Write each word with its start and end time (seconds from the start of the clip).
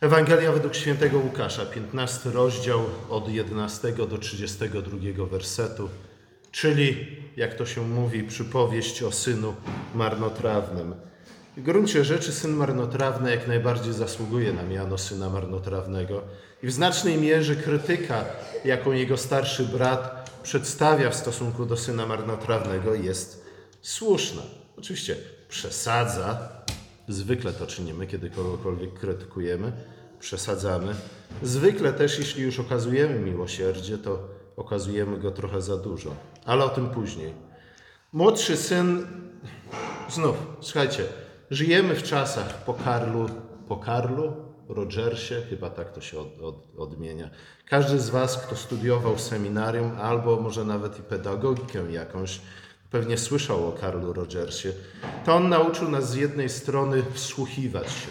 Ewangelia 0.00 0.52
według 0.52 0.74
świętego 0.74 1.18
Łukasza, 1.18 1.66
15 1.66 2.30
rozdział 2.30 2.80
od 3.10 3.28
11 3.28 3.92
do 3.92 4.18
32 4.18 5.26
wersetu, 5.26 5.88
czyli, 6.52 7.06
jak 7.36 7.54
to 7.54 7.66
się 7.66 7.88
mówi, 7.88 8.22
przypowieść 8.22 9.02
o 9.02 9.12
synu 9.12 9.54
marnotrawnym. 9.94 10.94
W 11.56 11.62
gruncie 11.62 12.04
rzeczy 12.04 12.32
syn 12.32 12.50
marnotrawny 12.50 13.30
jak 13.30 13.48
najbardziej 13.48 13.92
zasługuje 13.92 14.52
na 14.52 14.62
miano 14.62 14.98
syna 14.98 15.30
marnotrawnego 15.30 16.22
i 16.62 16.66
w 16.66 16.72
znacznej 16.72 17.18
mierze 17.18 17.56
krytyka, 17.56 18.24
jaką 18.64 18.92
jego 18.92 19.16
starszy 19.16 19.64
brat 19.64 20.30
przedstawia 20.42 21.10
w 21.10 21.14
stosunku 21.14 21.66
do 21.66 21.76
syna 21.76 22.06
marnotrawnego 22.06 22.94
jest 22.94 23.44
słuszna. 23.82 24.42
Oczywiście 24.78 25.16
przesadza, 25.48 26.59
zwykle 27.12 27.52
to 27.52 27.66
czynimy, 27.66 28.06
kiedy 28.06 28.30
kogokolwiek 28.30 28.94
krytykujemy, 28.94 29.72
przesadzamy. 30.20 30.94
Zwykle 31.42 31.92
też, 31.92 32.18
jeśli 32.18 32.42
już 32.42 32.60
okazujemy 32.60 33.18
miłosierdzie, 33.18 33.98
to 33.98 34.28
okazujemy 34.56 35.18
go 35.18 35.30
trochę 35.30 35.62
za 35.62 35.76
dużo, 35.76 36.14
ale 36.44 36.64
o 36.64 36.68
tym 36.68 36.90
później. 36.90 37.32
Młodszy 38.12 38.56
syn, 38.56 39.06
znów, 40.10 40.36
słuchajcie, 40.60 41.04
żyjemy 41.50 41.94
w 41.94 42.02
czasach 42.02 42.64
po 42.64 42.74
Karlu, 42.74 43.28
po 43.68 43.76
Karlu, 43.76 44.32
Rogersie, 44.68 45.34
chyba 45.50 45.70
tak 45.70 45.92
to 45.92 46.00
się 46.00 46.18
od, 46.18 46.42
od, 46.42 46.78
odmienia. 46.78 47.30
Każdy 47.66 47.98
z 47.98 48.10
Was, 48.10 48.36
kto 48.36 48.56
studiował 48.56 49.18
seminarium, 49.18 49.92
albo 50.00 50.40
może 50.40 50.64
nawet 50.64 50.98
i 50.98 51.02
pedagogikę 51.02 51.92
jakąś, 51.92 52.40
pewnie 52.90 53.18
słyszał 53.18 53.68
o 53.68 53.72
Karlu 53.72 54.12
Rogersie. 54.12 54.68
To 55.24 55.34
on 55.34 55.48
nauczył 55.48 55.88
nas 55.88 56.10
z 56.10 56.14
jednej 56.14 56.48
strony 56.48 57.02
wsłuchiwać 57.12 57.86
się 57.86 58.08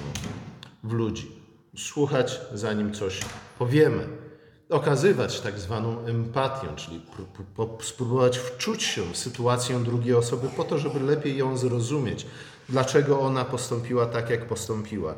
w 0.84 0.94
ludzi, 0.94 1.32
słuchać 1.78 2.42
zanim 2.54 2.94
coś 2.94 3.20
powiemy, 3.60 4.08
okazywać 4.70 5.40
tak 5.40 5.60
zwaną 5.60 6.06
empatię, 6.06 6.68
czyli 6.76 7.02
spróbować 7.82 8.38
wczuć 8.38 8.84
się 8.84 9.02
w 9.02 9.18
sytuację 9.18 9.80
drugiej 9.80 10.14
osoby 10.14 10.48
po 10.58 10.64
to, 10.64 10.78
żeby 10.78 11.00
lepiej 11.00 11.38
ją 11.38 11.58
zrozumieć, 11.58 12.26
dlaczego 12.70 13.20
ona 13.20 13.46
postąpiła 13.46 14.06
tak, 14.06 14.30
jak 14.30 14.46
postąpiła. 14.46 15.16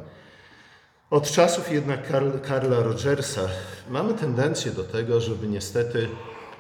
Od 1.10 1.32
czasów 1.32 1.72
jednak 1.72 2.08
Karl, 2.08 2.30
Karla 2.40 2.80
Rogersa 2.80 3.42
mamy 3.90 4.14
tendencję 4.14 4.72
do 4.72 4.84
tego, 4.84 5.22
żeby 5.22 5.48
niestety 5.48 6.10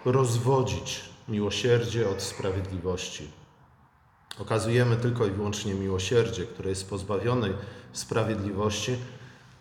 rozwodzić 0.05 1.10
miłosierdzie 1.31 2.09
od 2.09 2.21
sprawiedliwości. 2.21 3.27
Okazujemy 4.39 4.95
tylko 4.95 5.25
i 5.25 5.31
wyłącznie 5.31 5.73
miłosierdzie, 5.73 6.45
które 6.45 6.69
jest 6.69 6.89
pozbawione 6.89 7.49
sprawiedliwości, 7.93 8.95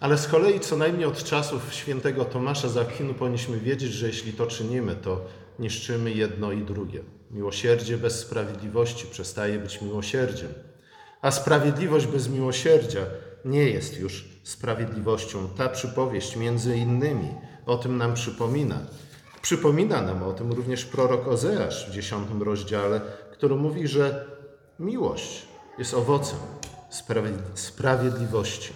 ale 0.00 0.18
z 0.18 0.26
kolei 0.26 0.60
co 0.60 0.76
najmniej 0.76 1.04
od 1.04 1.24
czasów 1.24 1.74
świętego 1.74 2.24
Tomasza 2.24 2.68
z 2.68 2.76
Akwinu 2.76 3.14
powinniśmy 3.14 3.60
wiedzieć, 3.60 3.92
że 3.92 4.06
jeśli 4.06 4.32
to 4.32 4.46
czynimy, 4.46 4.96
to 4.96 5.24
niszczymy 5.58 6.10
jedno 6.10 6.52
i 6.52 6.62
drugie. 6.62 7.00
Miłosierdzie 7.30 7.98
bez 7.98 8.20
sprawiedliwości 8.20 9.06
przestaje 9.06 9.58
być 9.58 9.82
miłosierdziem, 9.82 10.52
a 11.22 11.30
sprawiedliwość 11.30 12.06
bez 12.06 12.28
miłosierdzia 12.28 13.00
nie 13.44 13.64
jest 13.70 14.00
już 14.00 14.24
sprawiedliwością. 14.42 15.48
Ta 15.48 15.68
przypowieść 15.68 16.36
między 16.36 16.76
innymi 16.76 17.28
o 17.66 17.78
tym 17.78 17.96
nam 17.96 18.14
przypomina. 18.14 18.78
Przypomina 19.42 20.02
nam 20.02 20.22
o 20.22 20.32
tym 20.32 20.52
również 20.52 20.84
prorok 20.84 21.28
Ozeasz 21.28 21.90
w 21.90 21.92
dziesiątym 21.92 22.42
rozdziale, 22.42 23.00
który 23.32 23.54
mówi, 23.54 23.88
że 23.88 24.26
miłość 24.78 25.46
jest 25.78 25.94
owocem 25.94 26.38
sprawiedliwości. 27.54 28.72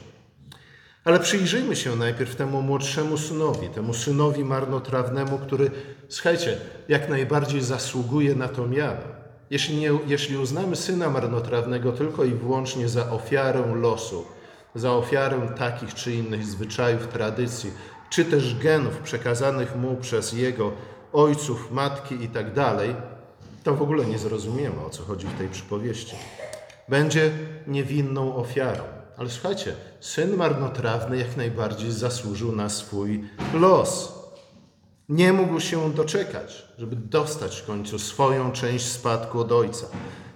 Ale 1.05 1.21
przyjrzyjmy 1.21 1.77
się 1.77 1.97
najpierw 1.97 2.37
temu 2.37 2.63
młodszemu 2.63 3.19
synowi, 3.19 3.69
temu 3.69 3.95
synowi 3.95 4.45
marnotrawnemu, 4.45 5.39
który, 5.39 5.71
słuchajcie, 6.09 6.57
jak 6.89 7.09
najbardziej 7.09 7.61
zasługuje 7.61 8.35
na 8.35 8.49
to 8.49 8.67
miano. 8.67 9.01
Jeśli, 9.51 9.77
nie, 9.77 9.91
jeśli 10.07 10.37
uznamy 10.37 10.77
syna 10.77 11.11
marnotrawnego 11.11 11.93
tylko 11.93 12.25
i 12.25 12.31
wyłącznie 12.31 12.89
za 12.89 13.11
ofiarę 13.11 13.75
losu, 13.75 14.25
za 14.75 14.93
ofiarę 14.93 15.49
takich 15.59 15.95
czy 15.95 16.13
innych 16.13 16.47
zwyczajów, 16.47 17.09
tradycji, 17.09 17.71
czy 18.15 18.25
też 18.25 18.55
genów 18.59 18.99
przekazanych 18.99 19.77
mu 19.77 19.97
przez 19.97 20.33
jego 20.33 20.73
ojców, 21.13 21.71
matki 21.71 22.15
i 22.23 22.29
tak 22.29 22.53
dalej, 22.53 22.97
to 23.65 23.75
w 23.75 23.83
ogóle 23.83 24.05
nie 24.05 24.19
zrozumiemy, 24.19 24.81
o 24.87 24.91
co 24.91 25.03
chodzi 25.03 25.27
w 25.27 25.39
tej 25.39 25.49
przypowieści. 25.49 26.17
Będzie 26.89 27.31
niewinną 27.67 28.37
ofiarą. 28.37 28.83
Ale 29.17 29.31
słuchajcie, 29.31 29.75
syn 30.01 30.37
marnotrawny 30.37 31.17
jak 31.17 31.37
najbardziej 31.37 31.93
zasłużył 31.93 32.53
na 32.53 32.69
swój 32.69 33.25
los. 33.55 34.13
Nie 35.09 35.33
mógł 35.33 35.61
się 35.61 35.93
doczekać, 35.93 36.69
żeby 36.79 36.97
dostać 36.97 37.61
w 37.61 37.67
końcu 37.67 37.99
swoją 37.99 38.53
część 38.53 38.87
spadku 38.87 39.41
od 39.41 39.53
ojca. 39.53 39.87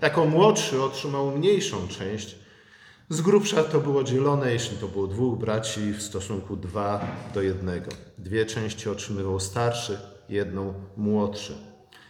Jako 0.01 0.25
młodszy 0.25 0.83
otrzymał 0.83 1.31
mniejszą 1.31 1.89
część. 1.89 2.48
Z 3.11 3.21
grubsza 3.21 3.65
to 3.65 3.81
było 3.81 4.05
dzielone, 4.05 4.53
jeśli 4.53 4.77
to 4.77 4.89
było 4.89 5.07
dwóch 5.07 5.39
braci, 5.39 5.93
w 5.93 6.03
stosunku 6.03 6.57
dwa 6.57 7.07
do 7.35 7.43
jednego. 7.43 7.91
Dwie 8.19 8.47
części 8.47 8.89
otrzymywał 8.89 9.41
starszy, 9.41 9.99
jedną 10.29 10.75
młodszy. 10.97 11.55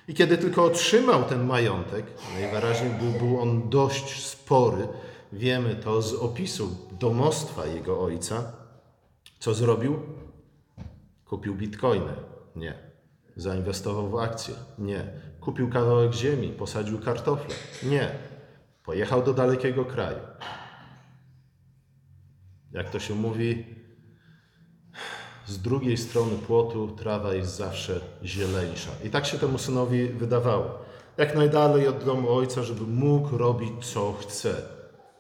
I 0.09 0.15
kiedy 0.15 0.39
tylko 0.39 0.65
otrzymał 0.65 1.25
ten 1.25 1.47
majątek, 1.47 2.07
najwyraźniej 2.35 2.91
był, 2.91 3.29
był 3.29 3.41
on 3.41 3.71
dość 3.71 4.27
spory, 4.27 4.89
wiemy 5.33 5.77
to 5.77 6.03
z 6.03 6.15
opisu 6.15 6.77
domostwa 7.01 7.67
jego 7.67 8.01
ojca, 8.01 8.53
co 9.39 9.55
zrobił? 9.55 9.99
Kupił 11.25 11.55
bitcoiny? 11.55 12.13
Nie. 12.57 12.75
Zainwestował 13.37 14.11
w 14.11 14.17
akcje? 14.19 14.55
Nie. 14.79 15.07
Kupił 15.41 15.71
kawałek 15.71 16.13
ziemi, 16.13 16.49
posadził 16.49 16.99
kartofle? 16.99 17.55
Nie. 17.83 18.11
Pojechał 18.85 19.23
do 19.23 19.35
dalekiego 19.35 19.85
kraju. 19.85 20.19
Jak 22.73 22.91
to 22.91 22.99
się 23.01 23.15
mówi, 23.15 23.65
z 25.47 25.59
drugiej 25.59 25.97
strony 25.97 26.39
płotu 26.47 26.89
trawa 26.89 27.35
jest 27.35 27.57
zawsze 27.57 28.01
zieleńsza. 28.25 28.91
I 29.05 29.11
tak 29.11 29.27
się 29.27 29.39
temu 29.39 29.59
synowi 29.59 30.09
wydawało. 30.09 30.79
Jak 31.17 31.35
najdalej 31.35 31.89
od 31.89 32.05
domu 32.05 32.31
ojca, 32.33 32.63
żeby 32.63 32.87
mógł 32.87 33.39
robić 33.39 33.71
co 33.93 34.13
chce, 34.13 34.55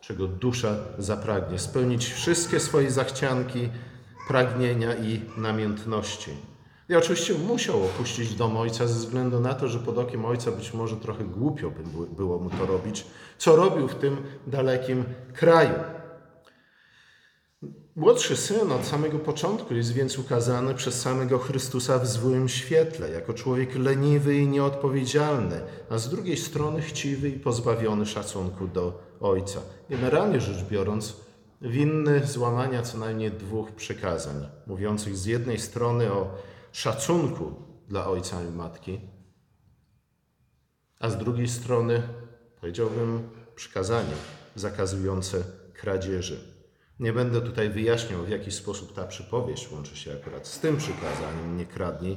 czego 0.00 0.28
dusza 0.28 0.76
zapragnie, 0.98 1.58
spełnić 1.58 2.06
wszystkie 2.06 2.60
swoje 2.60 2.90
zachcianki, 2.90 3.68
pragnienia 4.28 4.94
i 4.94 5.20
namiętności. 5.36 6.30
I 6.88 6.94
oczywiście 6.94 7.34
musiał 7.34 7.84
opuścić 7.84 8.34
dom 8.34 8.56
ojca 8.56 8.86
ze 8.86 8.94
względu 8.94 9.40
na 9.40 9.54
to, 9.54 9.68
że 9.68 9.78
pod 9.78 9.98
okiem 9.98 10.24
ojca 10.24 10.50
być 10.50 10.74
może 10.74 10.96
trochę 10.96 11.24
głupio 11.24 11.70
by 11.70 12.06
było 12.16 12.38
mu 12.38 12.50
to 12.50 12.66
robić, 12.66 13.06
co 13.38 13.56
robił 13.56 13.88
w 13.88 13.94
tym 13.94 14.16
dalekim 14.46 15.04
kraju. 15.34 15.74
Młodszy 17.98 18.36
syn 18.36 18.72
od 18.72 18.86
samego 18.86 19.18
początku 19.18 19.74
jest 19.74 19.92
więc 19.92 20.18
ukazany 20.18 20.74
przez 20.74 21.00
samego 21.00 21.38
Chrystusa 21.38 21.98
w 21.98 22.06
złym 22.06 22.48
świetle, 22.48 23.10
jako 23.10 23.34
człowiek 23.34 23.74
leniwy 23.74 24.38
i 24.38 24.48
nieodpowiedzialny, 24.48 25.60
a 25.90 25.98
z 25.98 26.08
drugiej 26.08 26.36
strony 26.36 26.82
chciwy 26.82 27.28
i 27.28 27.40
pozbawiony 27.40 28.06
szacunku 28.06 28.68
do 28.68 29.02
Ojca. 29.20 29.60
Generalnie 29.90 30.40
rzecz 30.40 30.64
biorąc, 30.64 31.16
winny 31.62 32.26
złamania 32.26 32.82
co 32.82 32.98
najmniej 32.98 33.30
dwóch 33.30 33.72
przykazań, 33.72 34.48
mówiących 34.66 35.16
z 35.16 35.26
jednej 35.26 35.58
strony 35.58 36.12
o 36.12 36.34
szacunku 36.72 37.54
dla 37.88 38.06
ojca 38.06 38.42
i 38.42 38.56
matki, 38.56 39.00
a 41.00 41.10
z 41.10 41.18
drugiej 41.18 41.48
strony, 41.48 42.02
powiedziałbym, 42.60 43.28
przykazanie 43.54 44.14
zakazujące 44.54 45.44
kradzieży. 45.74 46.47
Nie 47.00 47.12
będę 47.12 47.40
tutaj 47.40 47.70
wyjaśniał, 47.70 48.22
w 48.22 48.28
jaki 48.28 48.52
sposób 48.52 48.94
ta 48.94 49.06
przypowieść 49.06 49.72
łączy 49.72 49.96
się 49.96 50.12
akurat 50.12 50.46
z 50.46 50.60
tym 50.60 50.76
przykazaniem, 50.76 51.56
nie 51.56 51.66
kradnij, 51.66 52.16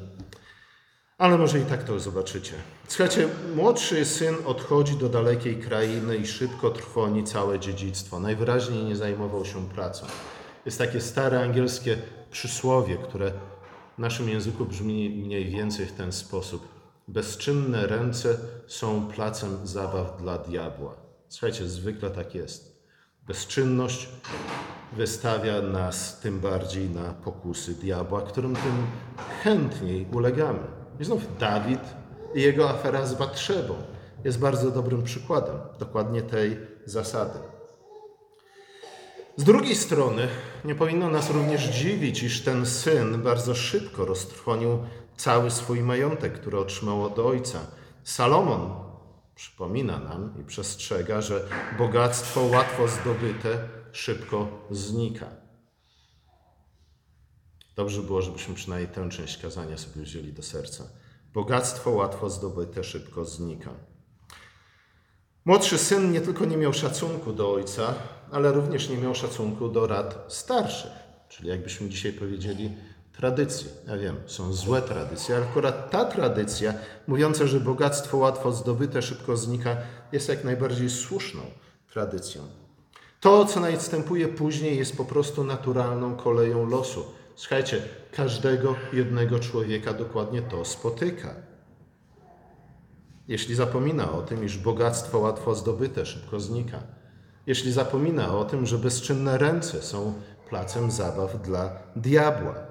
ale 1.18 1.38
może 1.38 1.60
i 1.60 1.66
tak 1.66 1.84
to 1.84 2.00
zobaczycie. 2.00 2.54
Słuchajcie, 2.88 3.28
młodszy 3.56 4.06
syn 4.06 4.36
odchodzi 4.46 4.98
do 4.98 5.10
dalekiej 5.10 5.56
krainy 5.56 6.18
i 6.18 6.28
szybko 6.28 6.70
trwoni 6.70 7.24
całe 7.24 7.60
dziedzictwo. 7.60 8.20
Najwyraźniej 8.20 8.84
nie 8.84 8.96
zajmował 8.96 9.46
się 9.46 9.70
pracą. 9.70 10.06
Jest 10.66 10.78
takie 10.78 11.02
stare 11.02 11.42
angielskie 11.42 11.98
przysłowie, 12.32 12.98
które 12.98 13.32
w 13.98 14.02
naszym 14.02 14.30
języku 14.30 14.66
brzmi 14.66 15.10
mniej 15.10 15.50
więcej 15.50 15.86
w 15.86 15.92
ten 15.92 16.12
sposób. 16.12 16.68
Bezczynne 17.08 17.88
ręce 17.88 18.38
są 18.68 19.08
placem 19.08 19.68
zabaw 19.68 20.22
dla 20.22 20.38
diabła. 20.38 20.96
Słuchajcie, 21.30 21.68
zwykle 21.68 22.10
tak 22.10 22.36
jest. 22.36 22.71
Bezczynność 23.28 24.10
wystawia 24.94 25.62
nas 25.62 26.20
tym 26.20 26.40
bardziej 26.40 26.90
na 26.90 27.14
pokusy 27.14 27.74
diabła, 27.74 28.22
którym 28.22 28.56
tym 28.56 28.88
chętniej 29.44 30.08
ulegamy. 30.14 30.60
I 31.00 31.06
znów 31.06 31.38
Dawid 31.40 31.80
i 32.36 32.42
jego 32.42 32.70
afera 32.70 33.06
z 33.06 33.14
Batrzebą 33.14 33.74
jest 34.24 34.40
bardzo 34.40 34.72
dobrym 34.72 35.04
przykładem 35.04 35.56
dokładnie 35.80 36.22
tej 36.22 36.58
zasady. 36.86 37.40
Z 39.38 39.44
drugiej 39.44 39.76
strony, 39.76 40.28
nie 40.66 40.76
powinno 40.76 41.10
nas 41.10 41.30
również 41.30 41.64
dziwić, 41.64 42.24
iż 42.24 42.42
ten 42.42 42.66
syn 42.66 43.24
bardzo 43.24 43.56
szybko 43.56 44.06
roztrwonił 44.06 44.80
cały 45.18 45.52
swój 45.52 45.82
majątek, 45.82 46.34
który 46.34 46.60
otrzymał 46.60 47.04
od 47.04 47.20
ojca. 47.20 47.60
Salomon 48.04 48.91
przypomina 49.42 50.00
nam 50.00 50.34
i 50.42 50.44
przestrzega, 50.44 51.22
że 51.22 51.48
bogactwo 51.78 52.42
łatwo 52.42 52.88
zdobyte 52.88 53.70
szybko 53.92 54.68
znika. 54.72 55.28
Dobrze 57.76 58.02
było, 58.02 58.22
żebyśmy 58.22 58.56
przynajmniej 58.56 58.94
tę 58.94 59.10
część 59.10 59.38
kazania 59.38 59.78
sobie 59.78 60.02
wzięli 60.02 60.34
do 60.34 60.44
serca. 60.44 60.84
Bogactwo 61.34 61.92
łatwo 61.92 62.30
zdobyte 62.30 62.84
szybko 62.84 63.26
znika. 63.26 63.72
Młodszy 65.46 65.78
syn 65.78 66.12
nie 66.12 66.22
tylko 66.22 66.46
nie 66.46 66.58
miał 66.58 66.74
szacunku 66.74 67.34
do 67.34 67.54
ojca, 67.54 67.94
ale 68.32 68.52
również 68.52 68.90
nie 68.90 68.98
miał 68.98 69.16
szacunku 69.16 69.70
do 69.70 69.88
rad 69.88 70.26
starszych, 70.28 70.92
czyli 71.30 71.50
jakbyśmy 71.50 71.90
dzisiaj 71.90 72.14
powiedzieli, 72.14 72.78
tradycji. 73.18 73.70
Ja 73.88 73.98
wiem, 73.98 74.16
są 74.26 74.54
złe 74.54 74.82
tradycje, 74.82 75.36
ale 75.36 75.46
akurat 75.46 75.92
ta 75.92 76.06
tradycja, 76.06 76.74
mówiąca, 77.08 77.48
że 77.48 77.60
bogactwo 77.60 78.18
łatwo 78.18 78.52
zdobyte 78.52 79.02
szybko 79.02 79.38
znika, 79.38 79.78
jest 80.12 80.30
jak 80.30 80.44
najbardziej 80.44 80.90
słuszną 80.90 81.42
tradycją. 81.94 82.42
To, 83.20 83.46
co 83.46 83.60
następuje 83.60 84.28
później, 84.28 84.78
jest 84.78 84.98
po 84.98 85.06
prostu 85.06 85.44
naturalną 85.44 86.16
koleją 86.16 86.70
losu. 86.70 87.06
Słuchajcie, 87.36 87.82
każdego 88.12 88.76
jednego 88.94 89.40
człowieka 89.40 89.94
dokładnie 89.94 90.42
to 90.42 90.66
spotyka. 90.66 91.36
Jeśli 93.28 93.56
zapomina 93.56 94.12
o 94.12 94.22
tym, 94.22 94.44
iż 94.44 94.58
bogactwo 94.58 95.20
łatwo 95.20 95.56
zdobyte 95.56 96.06
szybko 96.06 96.40
znika, 96.40 96.80
jeśli 97.48 97.72
zapomina 97.72 98.34
o 98.38 98.46
tym, 98.46 98.66
że 98.66 98.78
bezczynne 98.78 99.38
ręce 99.38 99.82
są 99.82 100.14
placem 100.50 100.92
zabaw 100.92 101.42
dla 101.42 101.80
diabła, 101.96 102.71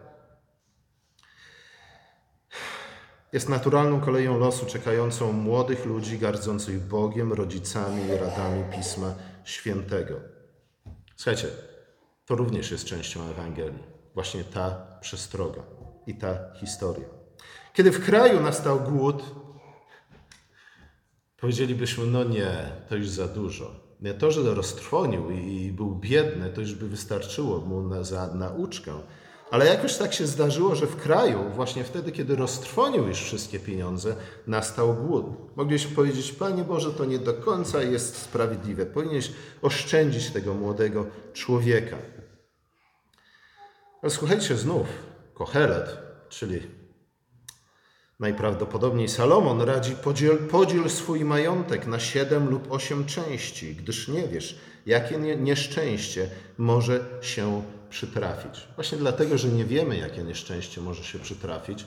jest 3.33 3.49
naturalną 3.49 4.01
koleją 4.01 4.39
losu 4.39 4.67
czekającą 4.67 5.33
młodych 5.33 5.87
ludzi 5.87 6.19
gardzących 6.19 6.81
Bogiem, 6.81 7.33
rodzicami 7.33 8.07
i 8.07 8.17
radami 8.17 8.65
Pisma 8.77 9.15
Świętego. 9.45 10.15
Słuchajcie, 11.17 11.49
to 12.27 12.35
również 12.35 12.71
jest 12.71 12.85
częścią 12.85 13.31
Ewangelii. 13.31 13.83
Właśnie 14.15 14.45
ta 14.45 14.87
przestroga 15.01 15.63
i 16.07 16.15
ta 16.15 16.55
historia. 16.55 17.09
Kiedy 17.75 17.91
w 17.91 18.05
kraju 18.05 18.41
nastał 18.41 18.81
głód, 18.81 19.23
powiedzielibyśmy, 21.37 22.07
no 22.07 22.25
nie, 22.25 22.73
to 22.89 22.97
już 22.97 23.09
za 23.09 23.29
dużo. 23.29 23.91
Nie 24.01 24.15
to, 24.15 24.31
że 24.31 24.55
roztrwonił 24.55 25.31
i 25.31 25.73
był 25.73 25.95
biedny, 25.95 26.51
to 26.51 26.61
już 26.61 26.75
by 26.75 26.89
wystarczyło 26.89 27.61
mu 27.61 27.83
na, 27.83 28.03
za 28.03 28.35
nauczkę. 28.35 28.93
Ale 29.51 29.67
jakoś 29.67 29.97
tak 29.97 30.15
się 30.15 30.27
zdarzyło, 30.27 30.75
że 30.75 30.87
w 30.87 30.97
kraju, 30.97 31.39
właśnie 31.55 31.85
wtedy, 31.85 32.13
kiedy 32.13 32.37
roztrwonił 32.37 33.09
już 33.09 33.23
wszystkie 33.23 33.61
pieniądze, 33.61 34.17
nastał 34.47 34.95
głód. 34.95 35.27
Mogliśmy 35.57 35.97
powiedzieć, 35.97 36.33
Panie 36.33 36.65
Boże, 36.65 36.93
to 36.93 37.05
nie 37.05 37.19
do 37.19 37.35
końca 37.35 37.83
jest 37.83 38.17
sprawiedliwe. 38.17 38.87
Powinieneś 38.87 39.33
oszczędzić 39.63 40.31
tego 40.31 40.55
młodego 40.55 41.07
człowieka. 41.33 41.97
Ale 44.03 44.11
słuchajcie 44.11 44.57
znów, 44.57 44.87
Kohelet, 45.35 45.97
czyli 46.29 46.61
najprawdopodobniej 48.21 49.09
Salomon 49.09 49.61
radzi 49.61 49.93
podziel, 49.93 50.39
podziel 50.39 50.91
swój 50.91 51.25
majątek 51.25 51.87
na 51.87 51.99
siedem 51.99 52.51
lub 52.51 52.73
osiem 52.73 53.07
części, 53.07 53.75
gdyż 53.75 54.09
nie 54.09 54.29
wiesz, 54.29 54.59
jakie 54.87 55.19
nieszczęście 55.19 56.31
może 56.59 57.05
się 57.21 57.63
przytrafić. 57.91 58.69
Właśnie 58.75 58.99
dlatego, 58.99 59.39
że 59.39 59.49
nie 59.49 59.65
wiemy, 59.65 59.97
jakie 59.97 60.23
nieszczęście 60.23 60.81
może 60.81 61.05
się 61.05 61.19
przytrafić, 61.19 61.87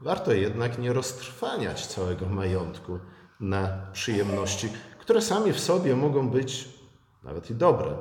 warto 0.00 0.32
jednak 0.32 0.78
nie 0.78 0.92
roztrwaniać 0.92 1.86
całego 1.86 2.26
majątku 2.26 2.98
na 3.40 3.86
przyjemności, 3.92 4.68
które 4.98 5.22
sami 5.22 5.52
w 5.52 5.60
sobie 5.60 5.96
mogą 5.96 6.30
być 6.30 6.68
nawet 7.22 7.50
i 7.50 7.54
dobre. 7.54 7.96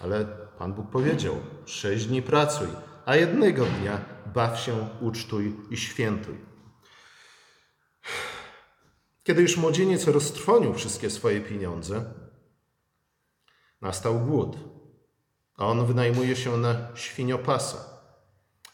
Ale 0.00 0.24
Pan 0.58 0.72
Bóg 0.72 0.90
powiedział: 0.90 1.34
sześć 1.66 2.06
dni 2.06 2.22
pracuj, 2.22 2.68
a 3.06 3.16
jednego 3.16 3.64
dnia 3.64 4.04
baw 4.34 4.60
się, 4.60 4.88
ucztuj 5.00 5.56
i 5.70 5.76
świętuj. 5.76 6.38
Kiedy 9.24 9.42
już 9.42 9.56
młodzieniec 9.56 10.06
roztrwonił 10.06 10.74
wszystkie 10.74 11.10
swoje 11.10 11.40
pieniądze, 11.40 12.04
nastał 13.80 14.20
głód, 14.20 14.56
a 15.58 15.66
on 15.66 15.86
wynajmuje 15.86 16.36
się 16.36 16.56
na 16.56 16.76
świniopasa, 16.94 17.78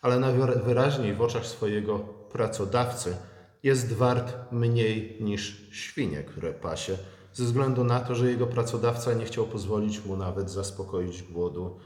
ale 0.03 0.19
najwyraźniej 0.19 1.15
w 1.15 1.23
oczach 1.23 1.47
swojego 1.47 1.99
pracodawcy 2.33 3.17
jest 3.63 3.93
wart 3.93 4.35
mniej 4.53 5.19
niż 5.21 5.69
świnie, 5.73 6.23
które 6.23 6.53
pasie, 6.53 6.99
ze 7.33 7.45
względu 7.45 7.85
na 7.85 8.01
to, 8.01 8.15
że 8.15 8.31
jego 8.31 8.47
pracodawca 8.47 9.13
nie 9.13 9.25
chciał 9.25 9.47
pozwolić 9.47 10.05
mu 10.05 10.17
nawet 10.17 10.51
zaspokoić 10.51 11.23
głodu 11.23 11.81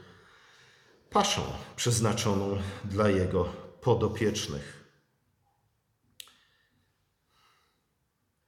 paszą 1.09 1.41
przeznaczoną 1.75 2.57
dla 2.85 3.09
jego 3.09 3.45
podopiecznych. 3.81 4.79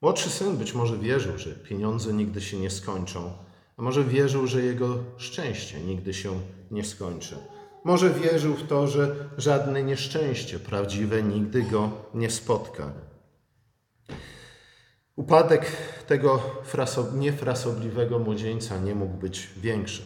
Młodszy 0.01 0.29
syn 0.29 0.57
być 0.57 0.73
może 0.73 0.97
wierzył, 0.97 1.37
że 1.37 1.55
pieniądze 1.55 2.13
nigdy 2.13 2.41
się 2.41 2.57
nie 2.57 2.69
skończą, 2.69 3.33
może 3.81 4.03
wierzył, 4.03 4.47
że 4.47 4.61
jego 4.61 4.97
szczęście 5.17 5.79
nigdy 5.79 6.13
się 6.13 6.39
nie 6.71 6.83
skończy. 6.83 7.35
Może 7.83 8.09
wierzył 8.09 8.53
w 8.53 8.67
to, 8.67 8.87
że 8.87 9.15
żadne 9.37 9.83
nieszczęście 9.83 10.59
prawdziwe 10.59 11.23
nigdy 11.23 11.61
go 11.63 11.91
nie 12.13 12.29
spotka. 12.29 12.91
Upadek 15.15 15.65
tego 16.07 16.41
niefrasobliwego 17.13 18.19
młodzieńca 18.19 18.77
nie 18.77 18.95
mógł 18.95 19.17
być 19.17 19.49
większy. 19.57 20.01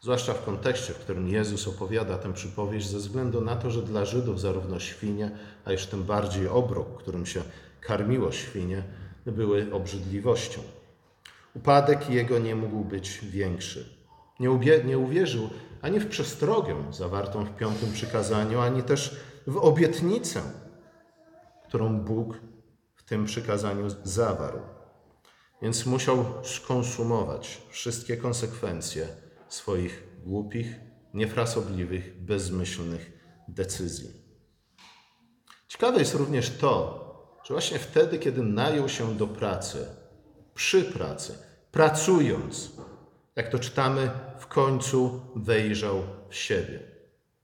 Zwłaszcza 0.00 0.34
w 0.34 0.44
kontekście, 0.44 0.92
w 0.92 0.98
którym 0.98 1.28
Jezus 1.28 1.68
opowiada 1.68 2.18
tę 2.18 2.32
przypowieść, 2.32 2.88
ze 2.88 2.98
względu 2.98 3.40
na 3.40 3.56
to, 3.56 3.70
że 3.70 3.82
dla 3.82 4.04
Żydów 4.04 4.40
zarówno 4.40 4.80
świnie, 4.80 5.30
a 5.64 5.72
już 5.72 5.86
tym 5.86 6.02
bardziej 6.02 6.48
obrok, 6.48 6.98
którym 6.98 7.26
się 7.26 7.42
karmiło 7.80 8.32
świnie, 8.32 8.82
były 9.26 9.72
obrzydliwością. 9.72 10.60
Upadek 11.56 12.10
jego 12.10 12.38
nie 12.38 12.54
mógł 12.56 12.84
być 12.84 13.20
większy. 13.20 13.96
Nie, 14.40 14.48
nie 14.84 14.98
uwierzył 14.98 15.50
ani 15.82 16.00
w 16.00 16.08
przestrogę 16.08 16.92
zawartą 16.92 17.44
w 17.44 17.56
piątym 17.56 17.92
przykazaniu, 17.92 18.60
ani 18.60 18.82
też 18.82 19.16
w 19.46 19.56
obietnicę, 19.56 20.42
którą 21.68 22.00
Bóg 22.00 22.40
w 22.96 23.02
tym 23.02 23.24
przykazaniu 23.24 23.86
zawarł. 24.04 24.60
Więc 25.62 25.86
musiał 25.86 26.24
skonsumować 26.42 27.62
wszystkie 27.70 28.16
konsekwencje 28.16 29.08
swoich 29.48 30.02
głupich, 30.24 30.74
niefrasobliwych, 31.14 32.24
bezmyślnych 32.24 33.12
decyzji. 33.48 34.10
Ciekawe 35.68 35.98
jest 35.98 36.14
również 36.14 36.50
to, 36.50 37.06
że 37.44 37.54
właśnie 37.54 37.78
wtedy, 37.78 38.18
kiedy 38.18 38.42
najął 38.42 38.88
się 38.88 39.16
do 39.16 39.26
pracy, 39.26 39.86
przy 40.54 40.84
pracy, 40.84 41.45
pracując, 41.76 42.72
jak 43.36 43.48
to 43.48 43.58
czytamy, 43.58 44.10
w 44.38 44.46
końcu 44.46 45.20
wejrzał 45.34 46.02
w 46.28 46.34
siebie. 46.34 46.80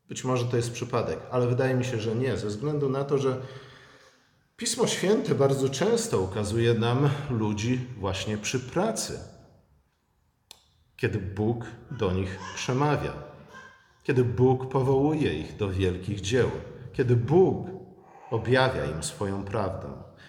Być 0.09 0.25
może 0.25 0.45
to 0.45 0.57
jest 0.57 0.73
przypadek, 0.73 1.19
ale 1.31 1.47
wydaje 1.47 1.75
mi 1.75 1.85
się, 1.85 2.01
że 2.01 2.15
nie, 2.15 2.37
ze 2.37 2.47
względu 2.47 2.89
na 2.89 3.05
to, 3.05 3.19
że 3.19 3.41
Pismo 4.57 4.87
Święte 4.87 5.35
bardzo 5.35 5.69
często 5.69 6.21
ukazuje 6.21 6.75
nam 6.75 7.11
ludzi 7.31 7.87
właśnie 7.99 8.39
przy 8.39 8.61
pracy, 8.61 9.19
kiedy 10.97 11.19
Bóg 11.19 11.65
do 11.91 12.13
nich 12.13 12.39
przemawia, 12.55 13.13
kiedy 14.03 14.25
Bóg 14.25 14.69
powołuje 14.69 15.35
ich 15.35 15.57
do 15.57 15.71
wielkich 15.71 16.21
dzieł, 16.21 16.51
kiedy 16.93 17.17
Bóg 17.17 17.69
objawia 18.31 18.85
im 18.85 19.03
swoją 19.03 19.45
prawdę. 19.45 19.89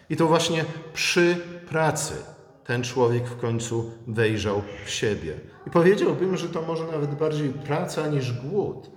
I 0.10 0.16
to 0.16 0.28
właśnie 0.28 0.66
przy 0.94 1.36
pracy 1.70 2.33
ten 2.66 2.84
człowiek 2.84 3.28
w 3.28 3.38
końcu 3.38 3.92
wejrzał 4.08 4.62
w 4.86 4.90
siebie. 4.90 5.40
I 5.68 5.70
powiedziałbym, 5.70 6.38
że 6.38 6.50
to 6.50 6.62
może 6.62 6.88
nawet 6.88 7.16
bardziej 7.16 7.50
praca 7.50 8.08
niż 8.08 8.34
głód 8.34 8.90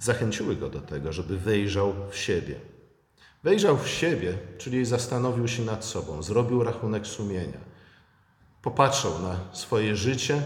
zachęciły 0.00 0.56
go 0.56 0.68
do 0.68 0.80
tego, 0.80 1.12
żeby 1.12 1.38
wejrzał 1.38 1.94
w 2.10 2.16
siebie. 2.16 2.54
Wejrzał 3.42 3.76
w 3.76 3.88
siebie, 3.88 4.38
czyli 4.58 4.84
zastanowił 4.84 5.48
się 5.48 5.62
nad 5.62 5.84
sobą, 5.84 6.22
zrobił 6.22 6.64
rachunek 6.64 7.06
sumienia. 7.06 7.58
Popatrzał 8.62 9.12
na 9.22 9.36
swoje 9.52 9.96
życie, 9.96 10.42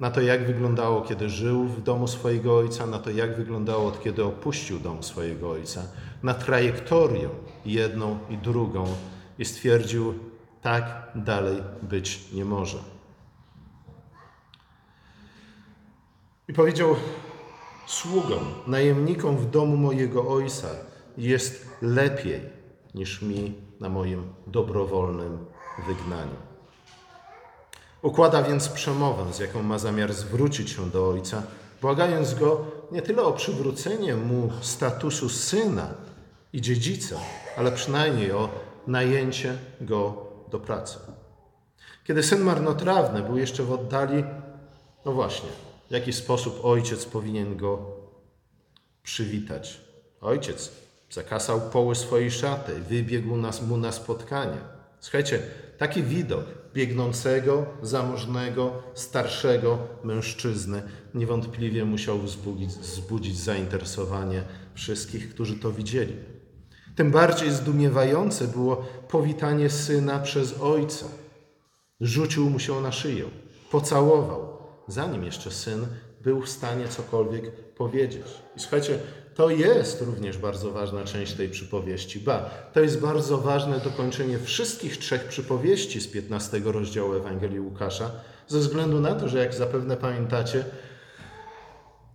na 0.00 0.10
to, 0.10 0.20
jak 0.20 0.46
wyglądało, 0.46 1.02
kiedy 1.02 1.28
żył 1.28 1.64
w 1.64 1.82
domu 1.82 2.08
swojego 2.08 2.56
ojca, 2.56 2.86
na 2.86 2.98
to, 2.98 3.10
jak 3.10 3.36
wyglądało, 3.36 3.88
od 3.88 4.02
kiedy 4.02 4.24
opuścił 4.24 4.78
dom 4.78 5.02
swojego 5.02 5.50
ojca, 5.50 5.82
na 6.22 6.34
trajektorię 6.34 7.28
jedną 7.66 8.18
i 8.30 8.36
drugą 8.36 8.86
i 9.38 9.44
stwierdził, 9.44 10.14
tak 10.62 11.12
dalej 11.14 11.62
być 11.82 12.32
nie 12.32 12.44
może. 12.44 12.78
I 16.48 16.52
powiedział 16.52 16.96
sługom, 17.86 18.54
najemnikom 18.66 19.36
w 19.36 19.50
domu 19.50 19.76
mojego 19.76 20.28
ojca 20.28 20.68
jest 21.16 21.68
lepiej 21.82 22.40
niż 22.94 23.22
mi 23.22 23.54
na 23.80 23.88
moim 23.88 24.32
dobrowolnym 24.46 25.46
wygnaniu. 25.86 26.36
Układa 28.02 28.42
więc 28.42 28.68
przemowę, 28.68 29.32
z 29.32 29.38
jaką 29.38 29.62
ma 29.62 29.78
zamiar 29.78 30.12
zwrócić 30.12 30.70
się 30.70 30.90
do 30.90 31.08
ojca, 31.08 31.42
błagając 31.80 32.34
go 32.34 32.64
nie 32.92 33.02
tyle 33.02 33.22
o 33.22 33.32
przywrócenie 33.32 34.16
mu 34.16 34.50
statusu 34.60 35.28
syna 35.28 35.94
i 36.52 36.60
dziedzica, 36.60 37.16
ale 37.56 37.72
przynajmniej 37.72 38.32
o 38.32 38.48
najęcie 38.86 39.58
go 39.80 40.27
do 40.50 40.60
pracy. 40.60 40.98
Kiedy 42.04 42.22
syn 42.22 42.40
marnotrawny 42.40 43.22
był 43.22 43.38
jeszcze 43.38 43.62
w 43.62 43.72
oddali, 43.72 44.24
no 45.04 45.12
właśnie, 45.12 45.48
w 45.88 45.90
jaki 45.90 46.12
sposób 46.12 46.64
ojciec 46.64 47.04
powinien 47.04 47.56
go 47.56 47.86
przywitać? 49.02 49.80
Ojciec 50.20 50.72
zakasał 51.10 51.60
poły 51.60 51.94
swojej 51.94 52.30
szaty, 52.30 52.74
wybiegł 52.74 53.36
nas, 53.36 53.62
mu 53.62 53.76
na 53.76 53.92
spotkanie. 53.92 54.58
Słuchajcie, 55.00 55.42
taki 55.78 56.02
widok 56.02 56.44
biegnącego, 56.74 57.66
zamożnego, 57.82 58.82
starszego 58.94 59.78
mężczyzny 60.04 60.82
niewątpliwie 61.14 61.84
musiał 61.84 62.18
wzbudzić, 62.18 62.70
wzbudzić 62.70 63.38
zainteresowanie 63.38 64.42
wszystkich, 64.74 65.30
którzy 65.30 65.56
to 65.56 65.72
widzieli. 65.72 66.16
Tym 66.98 67.10
bardziej 67.10 67.50
zdumiewające 67.50 68.48
było 68.48 68.76
powitanie 69.08 69.70
syna 69.70 70.18
przez 70.18 70.60
ojca. 70.60 71.06
Rzucił 72.00 72.50
mu 72.50 72.58
się 72.58 72.80
na 72.80 72.92
szyję, 72.92 73.24
pocałował, 73.70 74.58
zanim 74.88 75.24
jeszcze 75.24 75.50
syn 75.50 75.86
był 76.20 76.42
w 76.42 76.48
stanie 76.48 76.88
cokolwiek 76.88 77.50
powiedzieć. 77.74 78.26
I 78.56 78.60
słuchajcie, 78.60 78.98
to 79.34 79.50
jest 79.50 80.02
również 80.02 80.38
bardzo 80.38 80.70
ważna 80.70 81.04
część 81.04 81.32
tej 81.32 81.48
przypowieści. 81.48 82.20
Ba, 82.20 82.50
to 82.72 82.80
jest 82.80 83.00
bardzo 83.00 83.38
ważne 83.38 83.80
dokończenie 83.80 84.38
wszystkich 84.38 84.96
trzech 84.96 85.24
przypowieści 85.24 86.00
z 86.00 86.06
15 86.06 86.60
rozdziału 86.64 87.14
Ewangelii 87.14 87.60
Łukasza, 87.60 88.10
ze 88.48 88.58
względu 88.58 89.00
na 89.00 89.14
to, 89.14 89.28
że 89.28 89.38
jak 89.38 89.54
zapewne 89.54 89.96
pamiętacie, 89.96 90.64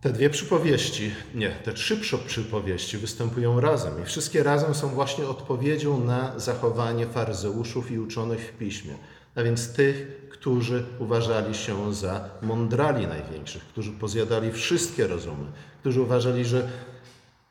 te 0.04 0.10
dwie 0.10 0.30
przypowieści, 0.30 1.12
nie, 1.36 1.50
te 1.50 1.74
trzy 1.74 1.98
przypowieści 2.28 2.98
występują 2.98 3.62
razem 3.62 4.02
i 4.02 4.06
wszystkie 4.06 4.44
razem 4.44 4.76
są 4.76 4.88
właśnie 4.88 5.28
odpowiedzią 5.28 6.06
na 6.06 6.40
zachowanie 6.40 7.08
faryzeuszów 7.08 7.92
i 7.92 8.00
uczonych 8.00 8.40
w 8.40 8.58
piśmie. 8.58 8.94
A 9.36 9.44
więc 9.44 9.74
tych, 9.74 10.28
którzy 10.30 10.86
uważali 11.00 11.56
się 11.56 11.94
za 11.94 12.30
mądrali 12.42 13.08
największych, 13.08 13.64
którzy 13.64 13.92
pozjadali 13.92 14.52
wszystkie 14.52 15.08
rozumy, 15.08 15.46
którzy 15.80 16.02
uważali, 16.02 16.46
że 16.46 16.70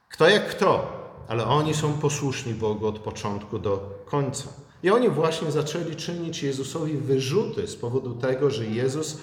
kto 0.08 0.28
jak 0.28 0.48
kto, 0.48 0.92
ale 1.28 1.44
oni 1.44 1.74
są 1.74 1.92
posłuszni 1.92 2.54
Bogu 2.54 2.86
od 2.86 2.98
początku 2.98 3.58
do 3.58 4.02
końca. 4.06 4.48
I 4.82 4.90
oni 4.90 5.08
właśnie 5.08 5.50
zaczęli 5.50 5.96
czynić 5.96 6.42
Jezusowi 6.42 6.96
wyrzuty 6.96 7.66
z 7.66 7.76
powodu 7.76 8.14
tego, 8.14 8.50
że 8.50 8.66
Jezus 8.66 9.18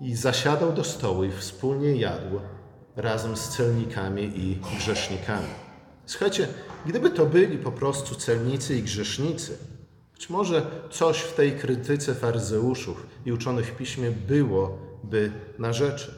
i 0.00 0.14
zasiadał 0.14 0.72
do 0.72 0.84
stołu 0.84 1.24
i 1.24 1.32
wspólnie 1.32 1.96
jadł 1.96 2.40
razem 2.96 3.36
z 3.36 3.48
celnikami 3.48 4.22
i 4.22 4.56
grzesznikami. 4.76 5.48
Słuchajcie, 6.06 6.48
gdyby 6.86 7.10
to 7.10 7.26
byli 7.26 7.58
po 7.58 7.72
prostu 7.72 8.14
celnicy 8.14 8.76
i 8.78 8.82
grzesznicy, 8.82 9.58
być 10.14 10.30
może 10.30 10.66
coś 10.90 11.18
w 11.18 11.34
tej 11.34 11.52
krytyce 11.52 12.14
faryzeuszów 12.14 13.06
i 13.26 13.32
uczonych 13.32 13.66
w 13.66 13.76
piśmie 13.76 14.10
byłoby 14.10 15.32
na 15.58 15.72
rzeczy. 15.72 16.14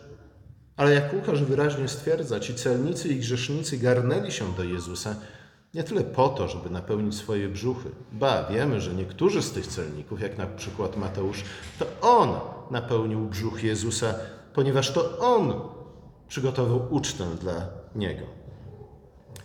Ale 0.77 0.95
jak 0.95 1.15
Łukasz 1.15 1.45
wyraźnie 1.45 1.89
stwierdza, 1.89 2.41
ci 2.41 2.55
celnicy 2.55 3.09
i 3.09 3.17
grzesznicy 3.17 3.79
garnęli 3.79 4.33
się 4.33 4.53
do 4.57 4.65
Jezusa 4.65 5.17
nie 5.75 5.85
tyle 5.85 6.05
po 6.05 6.29
to, 6.29 6.49
żeby 6.49 6.71
napełnić 6.71 7.15
swoje 7.15 7.49
brzuchy. 7.49 7.91
Ba, 8.13 8.45
wiemy, 8.51 8.81
że 8.81 8.95
niektórzy 8.95 9.43
z 9.43 9.53
tych 9.53 9.67
celników, 9.67 10.21
jak 10.21 10.39
na 10.39 10.47
przykład 10.47 10.97
Mateusz, 10.97 11.45
to 11.79 11.87
on 12.01 12.56
napełnił 12.71 13.21
brzuch 13.21 13.65
Jezusa, 13.65 14.15
ponieważ 14.55 14.93
to 14.93 15.19
on 15.19 15.53
przygotował 16.29 16.87
ucztę 16.91 17.25
dla 17.41 17.67
niego. 17.95 18.27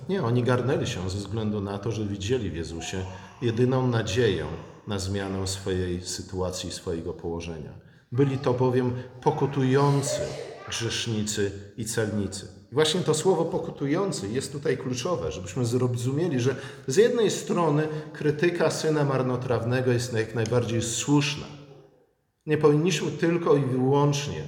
Nie, 0.09 0.23
oni 0.23 0.43
garnęli 0.43 0.87
się 0.87 1.09
ze 1.09 1.17
względu 1.17 1.61
na 1.61 1.77
to, 1.77 1.91
że 1.91 2.05
widzieli 2.05 2.49
w 2.49 2.55
Jezusie 2.55 3.05
jedyną 3.41 3.87
nadzieję 3.87 4.45
na 4.87 4.99
zmianę 4.99 5.47
swojej 5.47 6.01
sytuacji, 6.01 6.71
swojego 6.71 7.13
położenia. 7.13 7.71
Byli 8.11 8.37
to 8.37 8.53
bowiem 8.53 8.93
pokutujący 9.21 10.21
grzesznicy 10.69 11.51
i 11.77 11.85
celnicy. 11.85 12.47
I 12.71 12.73
właśnie 12.73 13.01
to 13.01 13.13
słowo 13.13 13.45
pokutujący 13.45 14.27
jest 14.27 14.51
tutaj 14.51 14.77
kluczowe, 14.77 15.31
żebyśmy 15.31 15.65
zrozumieli, 15.65 16.39
że 16.39 16.55
z 16.87 16.95
jednej 16.95 17.31
strony 17.31 17.87
krytyka 18.13 18.71
syna 18.71 19.03
marnotrawnego 19.03 19.91
jest 19.91 20.13
jak 20.13 20.35
najbardziej 20.35 20.81
słuszna. 20.81 21.60
Nie 22.45 22.57
powinniśmy 22.57 23.11
tylko 23.11 23.55
i 23.55 23.61
wyłącznie 23.61 24.43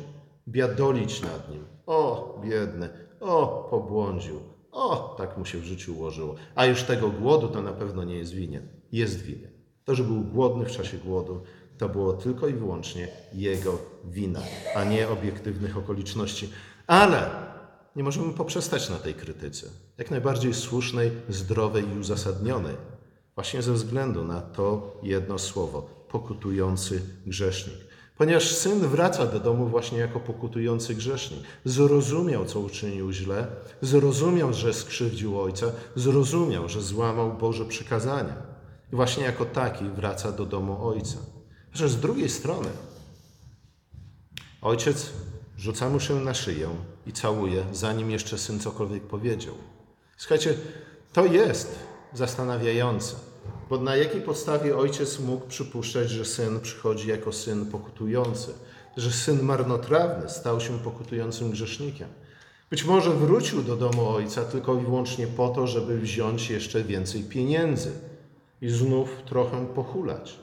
biadolić 0.47 1.21
nad 1.21 1.49
nim. 1.49 1.65
O, 1.85 2.39
biedny, 2.43 2.89
o, 3.19 3.67
pobłądził, 3.69 4.39
o, 4.71 5.15
tak 5.17 5.37
mu 5.37 5.45
się 5.45 5.57
w 5.57 5.63
życiu 5.63 5.95
ułożyło. 5.95 6.35
A 6.55 6.65
już 6.65 6.83
tego 6.83 7.09
głodu 7.09 7.47
to 7.47 7.61
na 7.61 7.71
pewno 7.71 8.03
nie 8.03 8.15
jest 8.15 8.33
winien. 8.33 8.67
Jest 8.91 9.21
winien. 9.21 9.51
To, 9.85 9.95
że 9.95 10.03
był 10.03 10.21
głodny 10.21 10.65
w 10.65 10.71
czasie 10.71 10.97
głodu, 10.97 11.41
to 11.77 11.89
było 11.89 12.13
tylko 12.13 12.47
i 12.47 12.53
wyłącznie 12.53 13.07
jego 13.33 13.77
wina, 14.05 14.41
a 14.75 14.83
nie 14.83 15.09
obiektywnych 15.09 15.77
okoliczności. 15.77 16.49
Ale 16.87 17.29
nie 17.95 18.03
możemy 18.03 18.33
poprzestać 18.33 18.89
na 18.89 18.95
tej 18.95 19.13
krytyce. 19.13 19.67
Jak 19.97 20.11
najbardziej 20.11 20.53
słusznej, 20.53 21.11
zdrowej 21.29 21.89
i 21.95 21.99
uzasadnionej. 21.99 22.75
Właśnie 23.35 23.61
ze 23.61 23.73
względu 23.73 24.23
na 24.23 24.41
to 24.41 24.97
jedno 25.03 25.39
słowo 25.39 26.02
pokutujący 26.13 27.01
grzesznik. 27.25 27.75
Ponieważ 28.17 28.55
syn 28.55 28.79
wraca 28.79 29.25
do 29.25 29.39
domu 29.39 29.67
właśnie 29.67 29.97
jako 29.97 30.19
pokutujący 30.19 30.95
grzesznik. 30.95 31.43
Zrozumiał, 31.65 32.45
co 32.45 32.59
uczynił 32.59 33.11
źle, 33.11 33.47
zrozumiał, 33.81 34.53
że 34.53 34.73
skrzywdził 34.73 35.41
ojca, 35.41 35.65
zrozumiał, 35.95 36.69
że 36.69 36.81
złamał 36.81 37.33
Boże 37.33 37.65
przykazania. 37.65 38.35
I 38.93 38.95
właśnie 38.95 39.23
jako 39.23 39.45
taki 39.45 39.85
wraca 39.85 40.31
do 40.31 40.45
domu 40.45 40.87
ojca. 40.87 41.17
Że 41.73 41.89
z 41.89 41.99
drugiej 41.99 42.29
strony 42.29 42.69
ojciec 44.61 45.09
rzuca 45.57 45.89
mu 45.89 45.99
się 45.99 46.19
na 46.19 46.33
szyję 46.33 46.69
i 47.07 47.13
całuje, 47.13 47.65
zanim 47.71 48.11
jeszcze 48.11 48.37
syn 48.37 48.59
cokolwiek 48.59 49.03
powiedział. 49.03 49.55
Słuchajcie, 50.17 50.53
to 51.13 51.25
jest 51.25 51.75
zastanawiające, 52.13 53.15
na 53.81 53.95
jakiej 53.95 54.21
podstawie 54.21 54.77
ojciec 54.77 55.19
mógł 55.19 55.47
przypuszczać, 55.47 56.09
że 56.09 56.25
syn 56.25 56.59
przychodzi 56.59 57.09
jako 57.09 57.31
syn 57.31 57.65
pokutujący, 57.65 58.51
że 58.97 59.11
syn 59.11 59.43
marnotrawny 59.43 60.29
stał 60.29 60.59
się 60.59 60.79
pokutującym 60.79 61.51
grzesznikiem. 61.51 62.07
Być 62.69 62.85
może 62.85 63.11
wrócił 63.11 63.63
do 63.63 63.75
domu 63.75 64.09
ojca 64.09 64.43
tylko 64.43 64.75
i 64.75 64.83
wyłącznie 64.83 65.27
po 65.27 65.49
to, 65.49 65.67
żeby 65.67 65.99
wziąć 65.99 66.49
jeszcze 66.49 66.83
więcej 66.83 67.23
pieniędzy 67.23 67.91
i 68.61 68.69
znów 68.69 69.09
trochę 69.25 69.67
pochulać. 69.67 70.39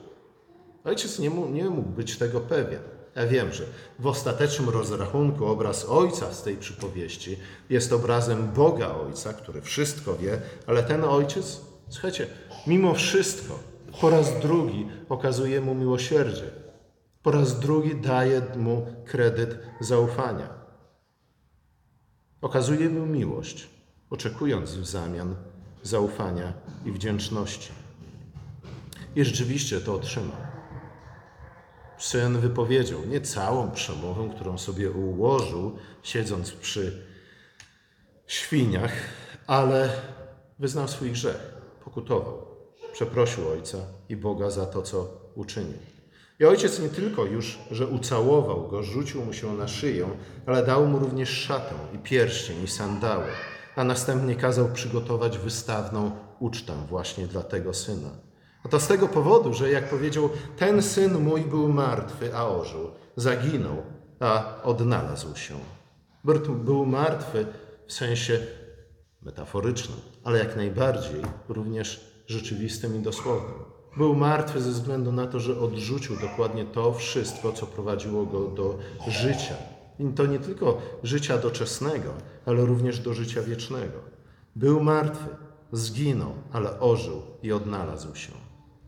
Ojciec 0.83 1.19
nie 1.19 1.29
mógł, 1.29 1.49
nie 1.49 1.69
mógł 1.69 1.89
być 1.89 2.17
tego 2.17 2.41
pewien. 2.41 2.81
Ja 3.15 3.27
wiem, 3.27 3.53
że 3.53 3.63
w 3.99 4.07
ostatecznym 4.07 4.69
rozrachunku 4.69 5.45
obraz 5.45 5.85
Ojca 5.85 6.33
z 6.33 6.43
tej 6.43 6.57
przypowieści 6.57 7.37
jest 7.69 7.93
obrazem 7.93 8.51
Boga 8.51 8.95
Ojca, 8.95 9.33
który 9.33 9.61
wszystko 9.61 10.17
wie, 10.17 10.41
ale 10.67 10.83
ten 10.83 11.03
Ojciec, 11.03 11.61
słuchajcie, 11.91 12.27
mimo 12.67 12.93
wszystko 12.93 13.59
po 14.01 14.09
raz 14.09 14.39
drugi 14.39 14.87
okazuje 15.09 15.61
mu 15.61 15.75
miłosierdzie. 15.75 16.51
Po 17.23 17.31
raz 17.31 17.59
drugi 17.59 17.95
daje 17.95 18.41
mu 18.55 18.85
kredyt 19.05 19.59
zaufania. 19.79 20.49
Okazuje 22.41 22.89
mu 22.89 23.05
miłość, 23.05 23.67
oczekując 24.09 24.71
w 24.71 24.85
zamian 24.85 25.35
zaufania 25.83 26.53
i 26.85 26.91
wdzięczności. 26.91 27.71
I 29.15 29.25
rzeczywiście 29.25 29.81
to 29.81 29.95
otrzymał 29.95 30.51
syn 32.01 32.39
wypowiedział 32.39 33.05
nie 33.05 33.21
całą 33.21 33.71
przemowę, 33.71 34.29
którą 34.35 34.57
sobie 34.57 34.91
ułożył, 34.91 35.77
siedząc 36.03 36.51
przy 36.51 37.05
świniach, 38.27 38.93
ale 39.47 39.89
wyznał 40.59 40.87
swój 40.87 41.11
grzech, 41.11 41.50
pokutował, 41.83 42.47
przeprosił 42.93 43.49
ojca 43.49 43.77
i 44.09 44.15
Boga 44.15 44.49
za 44.49 44.65
to, 44.65 44.81
co 44.81 45.07
uczynił. 45.35 45.77
I 46.39 46.45
ojciec 46.45 46.79
nie 46.79 46.89
tylko 46.89 47.25
już, 47.25 47.59
że 47.71 47.87
ucałował 47.87 48.67
go, 48.67 48.83
rzucił 48.83 49.25
mu 49.25 49.33
się 49.33 49.53
na 49.53 49.67
szyję, 49.67 50.09
ale 50.45 50.65
dał 50.65 50.87
mu 50.87 50.99
również 50.99 51.29
szatę 51.29 51.75
i 51.95 51.97
pierścień 51.97 52.63
i 52.63 52.67
sandały, 52.67 53.25
a 53.75 53.83
następnie 53.83 54.35
kazał 54.35 54.69
przygotować 54.73 55.37
wystawną 55.37 56.11
ucztę 56.39 56.73
właśnie 56.89 57.27
dla 57.27 57.43
tego 57.43 57.73
syna. 57.73 58.09
A 58.65 58.69
to 58.69 58.79
z 58.79 58.87
tego 58.87 59.07
powodu, 59.07 59.53
że 59.53 59.71
jak 59.71 59.89
powiedział, 59.89 60.29
ten 60.57 60.81
syn 60.81 61.17
mój 61.19 61.41
był 61.41 61.67
martwy, 61.67 62.35
a 62.35 62.47
ożył, 62.47 62.91
zaginął, 63.15 63.83
a 64.19 64.61
odnalazł 64.63 65.35
się. 65.35 65.55
Był- 66.23 66.85
martwy 66.85 67.45
w 67.87 67.93
sensie 67.93 68.39
metaforycznym, 69.21 69.97
ale 70.23 70.39
jak 70.39 70.55
najbardziej 70.55 71.21
również 71.49 72.11
rzeczywistym 72.27 72.95
i 72.95 72.99
dosłownym. 72.99 73.71
Był 73.97 74.15
martwy 74.15 74.61
ze 74.61 74.71
względu 74.71 75.11
na 75.11 75.27
to, 75.27 75.39
że 75.39 75.59
odrzucił 75.59 76.15
dokładnie 76.19 76.65
to 76.65 76.93
wszystko, 76.93 77.51
co 77.51 77.65
prowadziło 77.65 78.25
go 78.25 78.47
do 78.47 78.79
życia. 79.07 79.55
I 79.99 80.05
to 80.13 80.25
nie 80.25 80.39
tylko 80.39 80.81
życia 81.03 81.37
doczesnego, 81.37 82.13
ale 82.45 82.65
również 82.65 82.99
do 82.99 83.13
życia 83.13 83.41
wiecznego. 83.41 83.99
Był 84.55 84.83
martwy, 84.83 85.25
zginął, 85.71 86.33
ale 86.51 86.79
ożył 86.79 87.21
i 87.43 87.51
odnalazł 87.51 88.15
się. 88.15 88.31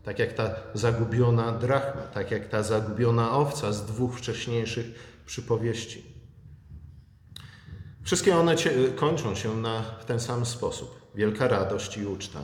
Tak 0.02 0.18
jak 0.18 0.32
ta 0.32 0.50
zagubiona 0.74 1.52
drachma, 1.52 2.02
tak 2.02 2.30
jak 2.30 2.48
ta 2.48 2.62
zagubiona 2.62 3.30
owca 3.32 3.72
z 3.72 3.86
dwóch 3.86 4.18
wcześniejszych 4.18 4.86
przypowieści. 5.26 6.13
Wszystkie 8.04 8.36
one 8.36 8.56
cie- 8.56 8.88
kończą 8.96 9.34
się 9.34 9.56
na, 9.56 9.82
w 10.00 10.04
ten 10.04 10.20
sam 10.20 10.46
sposób. 10.46 11.00
Wielka 11.14 11.48
radość 11.48 11.96
i 11.96 12.06
uczta, 12.06 12.40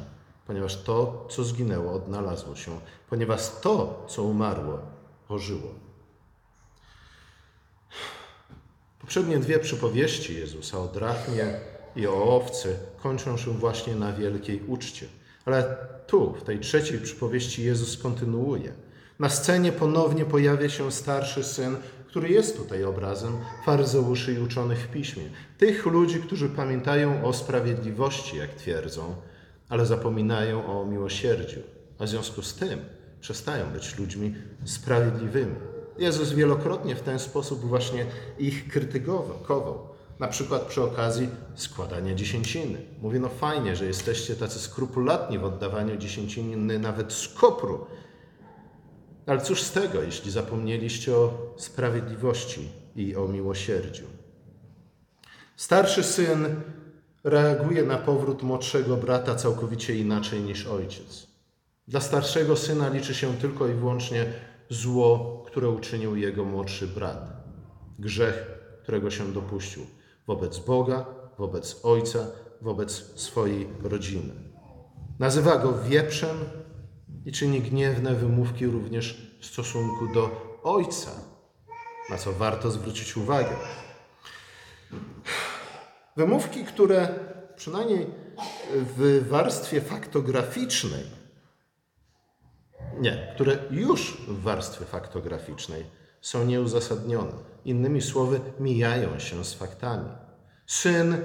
ponieważ 0.46 0.76
to, 0.82 1.26
co 1.30 1.44
zginęło, 1.44 1.92
odnalazło 1.92 2.56
się, 2.56 2.80
ponieważ 3.10 3.50
to, 3.60 4.06
co 4.08 4.22
umarło, 4.22 4.78
ożyło. 5.28 5.74
Poprzednie 9.00 9.38
dwie 9.38 9.58
przypowieści 9.58 10.34
Jezusa 10.34 10.78
o 10.78 10.86
drachmie 10.86 11.60
i 11.96 12.06
o 12.06 12.36
owcy 12.36 12.76
kończą 13.02 13.36
się 13.36 13.50
właśnie 13.50 13.94
na 13.94 14.12
wielkiej 14.12 14.62
uczcie. 14.66 15.06
Ale 15.44 15.76
tu, 16.06 16.32
w 16.34 16.42
tej 16.42 16.60
trzeciej 16.60 16.98
przypowieści, 16.98 17.64
Jezus 17.64 17.96
kontynuuje. 18.02 18.72
Na 19.18 19.28
scenie 19.28 19.72
ponownie 19.72 20.24
pojawia 20.24 20.68
się 20.68 20.92
starszy 20.92 21.44
syn, 21.44 21.76
który 22.10 22.28
jest 22.28 22.56
tutaj 22.56 22.84
obrazem 22.84 23.38
faryzeuszy 23.64 24.32
i 24.32 24.38
uczonych 24.38 24.78
w 24.78 24.88
piśmie. 24.88 25.22
Tych 25.58 25.86
ludzi, 25.86 26.20
którzy 26.20 26.48
pamiętają 26.48 27.24
o 27.24 27.32
sprawiedliwości, 27.32 28.36
jak 28.36 28.54
twierdzą, 28.54 29.14
ale 29.68 29.86
zapominają 29.86 30.66
o 30.66 30.86
miłosierdziu. 30.86 31.60
A 31.98 32.04
w 32.04 32.08
związku 32.08 32.42
z 32.42 32.54
tym 32.54 32.78
przestają 33.20 33.70
być 33.70 33.98
ludźmi 33.98 34.34
sprawiedliwymi. 34.64 35.54
Jezus 35.98 36.32
wielokrotnie 36.32 36.96
w 36.96 37.00
ten 37.00 37.18
sposób 37.18 37.60
właśnie 37.60 38.06
ich 38.38 38.68
krytykował. 38.68 39.88
Na 40.18 40.28
przykład 40.28 40.62
przy 40.62 40.82
okazji 40.82 41.28
składania 41.54 42.14
dziesięciny. 42.14 42.78
Mówi, 43.02 43.20
no 43.20 43.28
fajnie, 43.28 43.76
że 43.76 43.86
jesteście 43.86 44.36
tacy 44.36 44.58
skrupulatni 44.58 45.38
w 45.38 45.44
oddawaniu 45.44 45.96
dziesięciny 45.96 46.78
nawet 46.78 47.12
z 47.12 47.28
kopru. 47.28 47.86
Ale 49.30 49.40
cóż 49.40 49.62
z 49.62 49.72
tego, 49.72 50.02
jeśli 50.02 50.30
zapomnieliście 50.30 51.16
o 51.16 51.54
sprawiedliwości 51.56 52.68
i 52.96 53.16
o 53.16 53.28
miłosierdziu? 53.28 54.04
Starszy 55.56 56.02
syn 56.02 56.46
reaguje 57.24 57.82
na 57.82 57.98
powrót 57.98 58.42
młodszego 58.42 58.96
brata 58.96 59.34
całkowicie 59.34 59.96
inaczej 59.96 60.40
niż 60.40 60.66
ojciec. 60.66 61.26
Dla 61.88 62.00
starszego 62.00 62.56
syna 62.56 62.88
liczy 62.88 63.14
się 63.14 63.36
tylko 63.36 63.68
i 63.68 63.74
wyłącznie 63.74 64.26
zło, 64.70 65.42
które 65.46 65.68
uczynił 65.68 66.16
jego 66.16 66.44
młodszy 66.44 66.86
brat. 66.86 67.32
Grzech, 67.98 68.46
którego 68.82 69.10
się 69.10 69.32
dopuścił 69.32 69.86
wobec 70.26 70.58
Boga, 70.58 71.06
wobec 71.38 71.80
ojca, 71.82 72.26
wobec 72.60 73.20
swojej 73.20 73.68
rodziny. 73.82 74.32
Nazywa 75.18 75.58
go 75.58 75.78
wieprzem 75.88 76.36
i 77.24 77.32
czyni 77.32 77.60
gniewne 77.60 78.14
wymówki 78.14 78.66
również 78.66 79.36
w 79.40 79.46
stosunku 79.46 80.14
do 80.14 80.30
ojca, 80.62 81.10
na 82.10 82.18
co 82.18 82.32
warto 82.32 82.70
zwrócić 82.70 83.16
uwagę. 83.16 83.56
Wymówki, 86.16 86.64
które 86.64 87.08
przynajmniej 87.56 88.06
w 88.96 89.26
warstwie 89.28 89.80
faktograficznej, 89.80 91.04
nie, 92.98 93.32
które 93.34 93.58
już 93.70 94.16
w 94.28 94.42
warstwie 94.42 94.84
faktograficznej 94.84 95.84
są 96.20 96.44
nieuzasadnione. 96.44 97.32
Innymi 97.64 98.02
słowy, 98.02 98.40
mijają 98.60 99.18
się 99.18 99.44
z 99.44 99.54
faktami. 99.54 100.10
Syn 100.66 101.16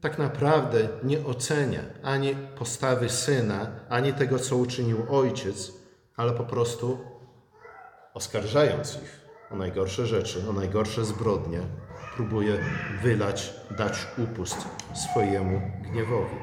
tak 0.00 0.18
naprawdę 0.18 0.88
nie 1.02 1.24
ocenia 1.26 1.80
ani 2.02 2.34
postawy 2.58 3.08
syna, 3.08 3.70
ani 3.88 4.12
tego, 4.12 4.38
co 4.38 4.56
uczynił 4.56 5.06
ojciec, 5.08 5.72
ale 6.16 6.32
po 6.32 6.44
prostu 6.44 6.98
oskarżając 8.14 8.94
ich 8.94 9.28
o 9.50 9.56
najgorsze 9.56 10.06
rzeczy, 10.06 10.48
o 10.50 10.52
najgorsze 10.52 11.04
zbrodnie, 11.04 11.60
próbuje 12.16 12.58
wylać, 13.02 13.54
dać 13.78 14.06
upust 14.18 14.56
swojemu 14.94 15.60
gniewowi. 15.90 16.36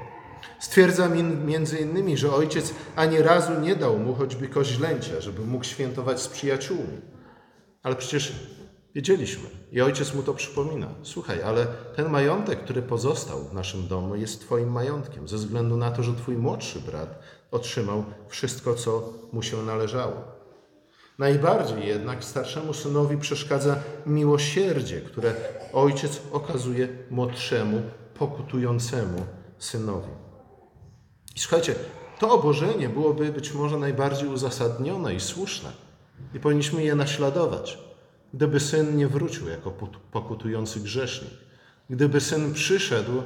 Stwierdza 0.60 1.10
między 1.46 1.78
innymi, 1.78 2.18
że 2.18 2.34
ojciec 2.34 2.74
ani 2.96 3.22
razu 3.22 3.60
nie 3.60 3.76
dał 3.76 4.00
mu 4.00 4.16
choćby 4.16 4.48
koźlęcia, 4.48 5.22
żeby 5.22 5.46
mógł 5.46 5.66
świętować 5.66 6.22
z 6.22 6.28
przyjaciółmi. 6.28 7.02
Ale 7.84 7.96
przecież 7.96 8.34
wiedzieliśmy 8.96 9.50
i 9.72 9.82
ojciec 9.82 10.14
mu 10.14 10.24
to 10.24 10.34
przypomina. 10.34 10.88
Słuchaj, 11.04 11.44
ale 11.44 11.68
ten 11.96 12.10
majątek, 12.10 12.64
który 12.64 12.82
pozostał 12.82 13.44
w 13.44 13.54
naszym 13.54 13.88
domu, 13.88 14.16
jest 14.16 14.42
Twoim 14.42 14.72
majątkiem, 14.72 15.28
ze 15.28 15.38
względu 15.38 15.78
na 15.78 15.92
to, 15.92 16.04
że 16.04 16.14
Twój 16.14 16.38
młodszy 16.38 16.80
brat 16.80 17.20
otrzymał 17.52 18.04
wszystko, 18.28 18.76
co 18.76 19.14
mu 19.34 19.42
się 19.42 19.64
należało. 19.64 20.36
Najbardziej 21.20 21.88
jednak 21.88 22.24
starszemu 22.24 22.74
synowi 22.74 23.18
przeszkadza 23.18 23.76
miłosierdzie, 24.06 25.02
które 25.02 25.34
ojciec 25.74 26.22
okazuje 26.32 26.88
młodszemu, 27.10 27.82
pokutującemu 28.20 29.26
synowi. 29.58 30.12
I 31.36 31.40
słuchajcie, 31.40 31.76
to 32.20 32.32
obożenie 32.32 32.90
byłoby 32.90 33.32
być 33.32 33.54
może 33.54 33.78
najbardziej 33.78 34.30
uzasadnione 34.30 35.16
i 35.16 35.20
słuszne 35.20 35.72
i 36.34 36.40
powinniśmy 36.40 36.84
je 36.84 36.96
naśladować, 36.96 37.78
gdyby 38.36 38.60
syn 38.60 38.98
nie 38.98 39.08
wrócił 39.08 39.50
jako 39.50 39.72
pokutujący 40.12 40.80
grzesznik, 40.80 41.34
gdyby 41.90 42.22
syn 42.22 42.54
przyszedł 42.54 43.24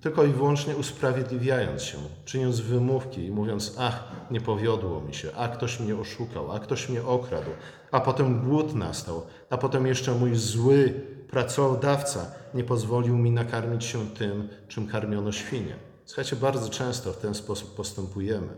tylko 0.00 0.24
i 0.24 0.28
wyłącznie 0.28 0.76
usprawiedliwiając 0.76 1.82
się, 1.82 1.98
czyniąc 2.24 2.60
wymówki 2.60 3.24
i 3.24 3.30
mówiąc: 3.30 3.74
Ach, 3.78 4.04
nie 4.30 4.40
powiodło 4.40 5.00
mi 5.00 5.14
się, 5.14 5.34
a 5.36 5.48
ktoś 5.48 5.80
mnie 5.80 5.96
oszukał, 5.96 6.52
a 6.52 6.58
ktoś 6.58 6.88
mnie 6.88 7.02
okradł, 7.02 7.50
a 7.90 8.00
potem 8.00 8.40
głód 8.40 8.74
nastał, 8.74 9.26
a 9.50 9.58
potem 9.58 9.86
jeszcze 9.86 10.14
mój 10.14 10.34
zły 10.34 10.94
pracodawca 11.30 12.30
nie 12.54 12.64
pozwolił 12.64 13.16
mi 13.16 13.30
nakarmić 13.30 13.84
się 13.84 14.06
tym, 14.10 14.48
czym 14.68 14.86
karmiono 14.86 15.32
świnie. 15.32 15.76
Słuchajcie, 16.04 16.36
bardzo 16.36 16.68
często 16.68 17.12
w 17.12 17.16
ten 17.16 17.34
sposób 17.34 17.74
postępujemy 17.74 18.48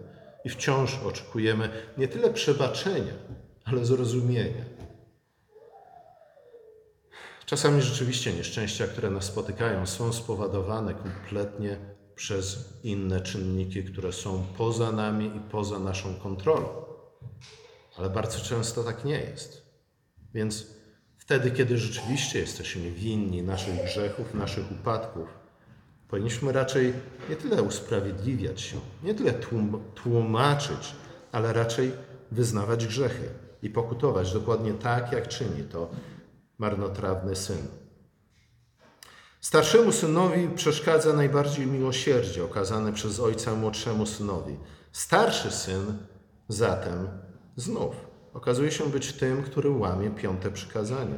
i 0.44 0.48
wciąż 0.48 0.98
oczekujemy 1.06 1.68
nie 1.98 2.08
tyle 2.08 2.30
przebaczenia, 2.30 3.14
ale 3.64 3.84
zrozumienia. 3.84 4.79
Czasami 7.50 7.82
rzeczywiście 7.82 8.32
nieszczęścia, 8.32 8.86
które 8.86 9.10
nas 9.10 9.24
spotykają, 9.24 9.86
są 9.86 10.12
spowodowane 10.12 10.94
kompletnie 10.94 11.76
przez 12.14 12.74
inne 12.82 13.20
czynniki, 13.20 13.84
które 13.84 14.12
są 14.12 14.46
poza 14.58 14.92
nami 14.92 15.36
i 15.36 15.40
poza 15.40 15.78
naszą 15.78 16.14
kontrolą. 16.14 16.68
Ale 17.96 18.10
bardzo 18.10 18.40
często 18.40 18.84
tak 18.84 19.04
nie 19.04 19.20
jest. 19.20 19.66
Więc 20.34 20.66
wtedy, 21.18 21.50
kiedy 21.50 21.78
rzeczywiście 21.78 22.38
jesteśmy 22.38 22.90
winni 22.90 23.42
naszych 23.42 23.84
grzechów, 23.84 24.34
naszych 24.34 24.72
upadków, 24.72 25.28
powinniśmy 26.08 26.52
raczej 26.52 26.92
nie 27.30 27.36
tyle 27.36 27.62
usprawiedliwiać 27.62 28.60
się, 28.60 28.76
nie 29.02 29.14
tyle 29.14 29.32
tłum- 29.32 29.80
tłumaczyć, 29.94 30.94
ale 31.32 31.52
raczej 31.52 31.92
wyznawać 32.30 32.86
grzechy 32.86 33.28
i 33.62 33.70
pokutować 33.70 34.32
dokładnie 34.32 34.72
tak, 34.72 35.12
jak 35.12 35.28
czyni 35.28 35.62
to 35.62 35.90
marnotrawny 36.60 37.36
syn. 37.36 37.68
Starszemu 39.40 39.92
synowi 39.92 40.48
przeszkadza 40.48 41.12
najbardziej 41.12 41.66
miłosierdzie 41.66 42.44
okazane 42.44 42.92
przez 42.92 43.20
ojca 43.20 43.54
młodszemu 43.54 44.06
synowi. 44.06 44.56
Starszy 44.92 45.50
syn 45.50 45.98
zatem 46.48 47.08
znów 47.56 47.94
okazuje 48.34 48.70
się 48.70 48.86
być 48.86 49.12
tym, 49.12 49.42
który 49.42 49.70
łamie 49.70 50.10
piąte 50.10 50.50
przykazanie. 50.50 51.14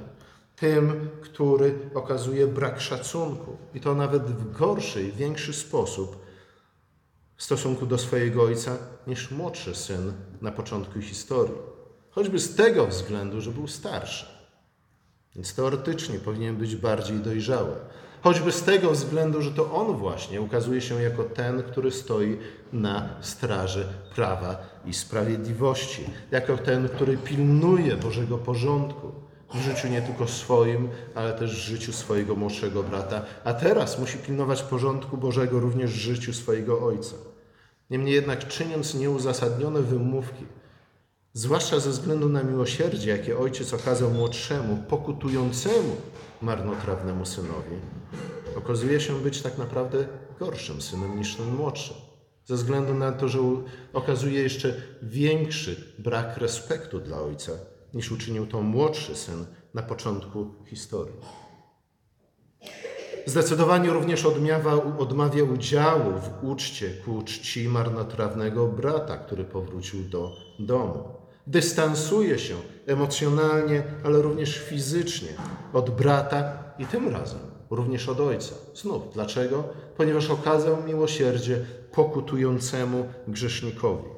Tym, 0.57 1.11
który 1.23 1.79
okazuje 1.95 2.47
brak 2.47 2.81
szacunku 2.81 3.57
i 3.75 3.81
to 3.81 3.95
nawet 3.95 4.23
w 4.23 4.59
gorszy 4.59 5.03
i 5.03 5.13
większy 5.13 5.53
sposób 5.53 6.27
w 7.37 7.43
stosunku 7.43 7.87
do 7.87 7.99
swojego 7.99 8.43
ojca 8.43 8.77
niż 9.07 9.31
młodszy 9.31 9.75
syn 9.75 10.13
na 10.41 10.53
początku 10.53 11.01
historii. 11.01 11.57
Choćby 12.11 12.39
z 12.39 12.55
tego 12.55 12.87
względu, 12.87 13.41
że 13.41 13.51
był 13.51 13.69
starszy. 13.69 14.42
Więc 15.35 15.55
teoretycznie 15.55 16.19
powinien 16.19 16.57
być 16.57 16.77
bardziej 16.77 17.17
dojrzały. 17.17 17.73
Choćby 18.23 18.53
z 18.53 18.63
tego 18.63 18.91
względu, 18.91 19.43
że 19.43 19.51
to 19.51 19.73
on 19.73 19.97
właśnie 19.97 20.41
ukazuje 20.41 20.81
się 20.81 21.03
jako 21.03 21.25
ten, 21.25 21.63
który 21.63 21.91
stoi 21.91 22.39
na 22.73 23.09
straży 23.21 23.87
prawa 24.15 24.57
i 24.87 24.95
sprawiedliwości, 24.95 26.05
jako 26.31 26.59
ten, 26.59 26.89
który 26.89 27.17
pilnuje 27.17 27.97
Bożego 27.97 28.39
porządku, 28.39 29.13
w 29.55 29.61
życiu 29.61 29.89
nie 29.89 30.03
tylko 30.03 30.29
swoim, 30.29 30.89
ale 31.15 31.33
też 31.33 31.57
w 31.57 31.69
życiu 31.69 31.93
swojego 31.93 32.37
młodszego 32.37 32.83
brata, 32.83 33.23
a 33.45 33.55
teraz 33.55 33.99
musi 33.99 34.19
pilnować 34.19 34.63
porządku 34.63 35.17
Bożego 35.17 35.61
również 35.61 35.91
w 35.91 35.97
życiu 35.97 36.33
swojego 36.33 36.87
ojca. 36.87 37.17
Niemniej 37.91 38.15
jednak 38.15 38.49
czyniąc 38.49 38.95
nieuzasadnione 38.95 39.83
wymówki, 39.83 40.47
zwłaszcza 41.33 41.81
ze 41.81 41.91
względu 41.91 42.29
na 42.29 42.43
miłosierdzie, 42.43 43.11
jakie 43.11 43.39
ojciec 43.39 43.75
okazał 43.75 44.11
młodszemu, 44.11 44.77
pokutującemu 44.89 45.97
marnotrawnemu 46.43 47.27
synowi, 47.27 47.77
okazuje 48.57 49.01
się 49.01 49.21
być 49.21 49.43
tak 49.43 49.59
naprawdę 49.59 50.05
gorszym 50.41 50.83
synem 50.83 51.19
niż 51.19 51.37
ten 51.37 51.55
młodszy. 51.55 51.95
Ze 52.45 52.55
względu 52.55 52.95
na 52.95 53.13
to, 53.13 53.29
że 53.29 53.39
okazuje 53.93 54.43
jeszcze 54.43 54.75
większy 55.03 55.95
brak 55.99 56.37
respektu 56.37 57.01
dla 57.01 57.21
ojca, 57.21 57.53
niż 57.95 58.13
uczynił 58.13 58.47
to 58.47 58.63
młodszy 58.63 59.15
syn 59.15 59.47
na 59.75 59.83
początku 59.83 60.55
historii. 60.67 61.17
Zdecydowanie 63.27 63.91
również 63.91 64.27
odmawia, 64.27 64.73
odmawia 64.99 65.45
udziału 65.45 66.13
w 66.13 66.45
uczcie 66.45 66.91
ku 66.91 67.23
czci 67.23 67.69
marnotrawnego 67.69 68.67
brata, 68.67 69.19
który 69.19 69.45
powrócił 69.45 70.05
do 70.05 70.37
domu. 70.59 71.22
Dystansuje 71.47 72.39
się 72.39 72.55
emocjonalnie, 72.87 73.83
ale 74.05 74.23
również 74.23 74.59
fizycznie 74.59 75.29
od 75.73 75.91
brata 75.91 76.53
i 76.79 76.87
tym 76.87 77.09
razem 77.09 77.41
również 77.71 78.09
od 78.09 78.21
ojca. 78.21 78.55
Znów, 78.75 79.03
dlaczego? 79.15 79.65
Ponieważ 79.97 80.31
okazał 80.31 80.83
miłosierdzie 80.83 81.65
pokutującemu 81.93 83.09
grzesznikowi. 83.29 84.09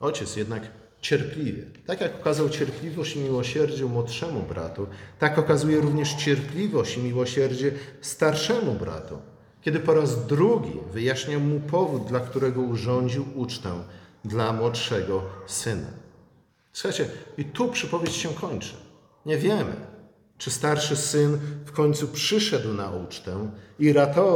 Ojciec 0.00 0.36
jednak 0.36 0.62
cierpliwie. 1.00 1.62
Tak 1.86 2.00
jak 2.00 2.20
okazał 2.20 2.48
cierpliwość 2.48 3.16
i 3.16 3.20
miłosierdzie 3.20 3.84
młodszemu 3.84 4.42
bratu, 4.42 4.86
tak 5.18 5.38
okazuje 5.38 5.80
również 5.80 6.14
cierpliwość 6.14 6.96
i 6.96 7.02
miłosierdzie 7.02 7.72
starszemu 8.00 8.72
bratu, 8.74 9.18
kiedy 9.62 9.80
po 9.80 9.94
raz 9.94 10.26
drugi 10.26 10.72
wyjaśnia 10.92 11.38
mu 11.38 11.60
powód, 11.60 12.04
dla 12.04 12.20
którego 12.20 12.60
urządził 12.60 13.24
ucztę 13.34 13.70
dla 14.24 14.52
młodszego 14.52 15.22
syna. 15.46 16.05
Słuchajcie, 16.76 17.08
i 17.38 17.44
tu 17.44 17.68
przypowieść 17.68 18.16
się 18.16 18.28
kończy. 18.28 18.74
Nie 19.26 19.38
wiemy, 19.38 19.76
czy 20.38 20.50
starszy 20.50 20.96
syn 20.96 21.38
w 21.66 21.72
końcu 21.72 22.08
przyszedł 22.08 22.74
na 22.74 22.90
ucztę 22.90 23.50
i 23.78 23.92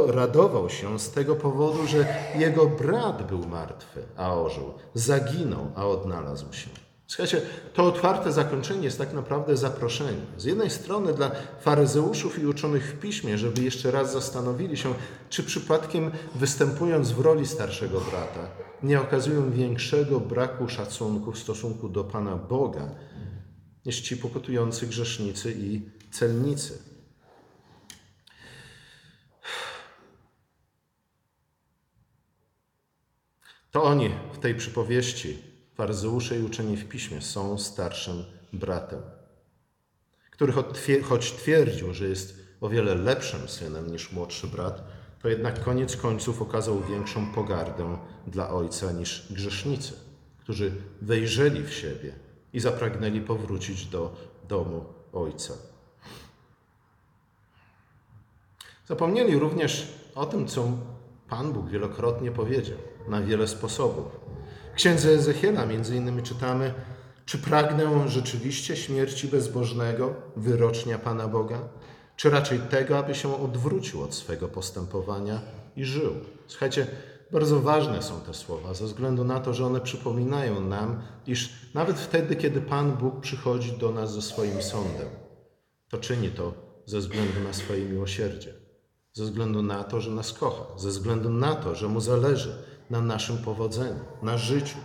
radował 0.07 0.69
się 0.69 0.99
z 0.99 1.11
tego 1.11 1.35
powodu, 1.35 1.87
że 1.87 2.05
jego 2.35 2.67
brat 2.67 3.27
był 3.27 3.47
martwy, 3.47 4.03
a 4.17 4.35
ożył, 4.35 4.73
zaginął, 4.93 5.71
a 5.75 5.87
odnalazł 5.87 6.53
się. 6.53 6.69
Słuchajcie, 7.11 7.41
to 7.73 7.83
otwarte 7.83 8.31
zakończenie 8.31 8.83
jest 8.83 8.97
tak 8.97 9.13
naprawdę 9.13 9.57
zaproszeniem. 9.57 10.25
Z 10.37 10.43
jednej 10.43 10.69
strony 10.69 11.13
dla 11.13 11.31
faryzeuszów 11.61 12.39
i 12.39 12.45
uczonych 12.45 12.83
w 12.83 12.99
piśmie, 12.99 13.37
żeby 13.37 13.63
jeszcze 13.63 13.91
raz 13.91 14.11
zastanowili 14.11 14.77
się, 14.77 14.93
czy 15.29 15.43
przypadkiem 15.43 16.11
występując 16.35 17.11
w 17.11 17.19
roli 17.19 17.47
starszego 17.47 18.01
brata, 18.01 18.47
nie 18.83 19.01
okazują 19.01 19.51
większego 19.51 20.19
braku 20.19 20.69
szacunku 20.69 21.31
w 21.31 21.39
stosunku 21.39 21.89
do 21.89 22.03
Pana 22.03 22.35
Boga, 22.35 22.95
niż 23.85 24.01
ci 24.01 24.17
pokutujący 24.17 24.87
grzesznicy 24.87 25.55
i 25.57 25.81
celnicy. 26.11 26.83
To 33.71 33.83
oni 33.83 34.09
w 34.33 34.37
tej 34.37 34.55
przypowieści, 34.55 35.50
faryzeusze 35.81 36.39
i 36.39 36.43
uczeni 36.43 36.77
w 36.77 36.89
piśmie, 36.89 37.21
są 37.21 37.57
starszym 37.57 38.23
bratem, 38.53 39.01
który 40.31 40.53
choć 41.03 41.31
twierdził, 41.31 41.93
że 41.93 42.07
jest 42.07 42.39
o 42.61 42.69
wiele 42.69 42.95
lepszym 42.95 43.47
synem 43.47 43.91
niż 43.91 44.11
młodszy 44.11 44.47
brat, 44.47 44.83
to 45.21 45.29
jednak 45.29 45.63
koniec 45.63 45.95
końców 45.95 46.41
okazał 46.41 46.83
większą 46.83 47.33
pogardę 47.33 47.97
dla 48.27 48.49
ojca 48.49 48.91
niż 48.91 49.33
grzesznicy, 49.33 49.93
którzy 50.39 50.71
wejrzeli 51.01 51.63
w 51.63 51.73
siebie 51.73 52.13
i 52.53 52.59
zapragnęli 52.59 53.21
powrócić 53.21 53.85
do 53.85 54.15
domu 54.47 54.85
Ojca. 55.13 55.53
Zapomnieli 58.87 59.39
również 59.39 59.87
o 60.15 60.25
tym, 60.25 60.47
co 60.47 60.71
Pan 61.29 61.53
Bóg 61.53 61.69
wielokrotnie 61.69 62.31
powiedział, 62.31 62.77
na 63.07 63.21
wiele 63.21 63.47
sposobów. 63.47 64.20
Księdze 64.81 65.09
Ezechiela 65.09 65.65
między 65.65 65.95
innymi 65.95 66.23
czytamy, 66.23 66.73
czy 67.25 67.37
pragnę 67.37 68.09
rzeczywiście 68.09 68.77
śmierci 68.77 69.27
bezbożnego, 69.27 70.13
wyrocznia 70.35 70.99
Pana 70.99 71.27
Boga, 71.27 71.59
czy 72.15 72.29
raczej 72.29 72.59
tego, 72.59 72.97
aby 72.97 73.15
się 73.15 73.41
odwrócił 73.43 74.03
od 74.03 74.15
swego 74.15 74.47
postępowania 74.47 75.41
i 75.75 75.85
żył. 75.85 76.13
Słuchajcie, 76.47 76.87
bardzo 77.31 77.59
ważne 77.59 78.01
są 78.01 78.21
te 78.21 78.33
słowa, 78.33 78.73
ze 78.73 78.85
względu 78.85 79.23
na 79.23 79.39
to, 79.39 79.53
że 79.53 79.65
one 79.65 79.81
przypominają 79.81 80.61
nam, 80.61 81.01
iż 81.27 81.49
nawet 81.73 81.99
wtedy, 81.99 82.35
kiedy 82.35 82.61
Pan 82.61 82.91
Bóg 82.91 83.19
przychodzi 83.19 83.71
do 83.71 83.91
nas 83.91 84.13
ze 84.13 84.21
swoim 84.21 84.61
sądem, 84.61 85.09
to 85.89 85.97
czyni 85.97 86.29
to 86.29 86.53
ze 86.85 86.99
względu 86.99 87.39
na 87.43 87.53
swoje 87.53 87.85
miłosierdzie, 87.85 88.53
ze 89.13 89.23
względu 89.23 89.61
na 89.61 89.83
to, 89.83 90.01
że 90.01 90.11
nas 90.11 90.33
kocha, 90.33 90.77
ze 90.77 90.89
względu 90.89 91.29
na 91.29 91.55
to, 91.55 91.75
że 91.75 91.87
Mu 91.87 91.99
zależy 91.99 92.70
na 92.91 93.01
naszym 93.01 93.37
powodzeniu, 93.37 93.99
na 94.21 94.37
życiu. 94.37 94.77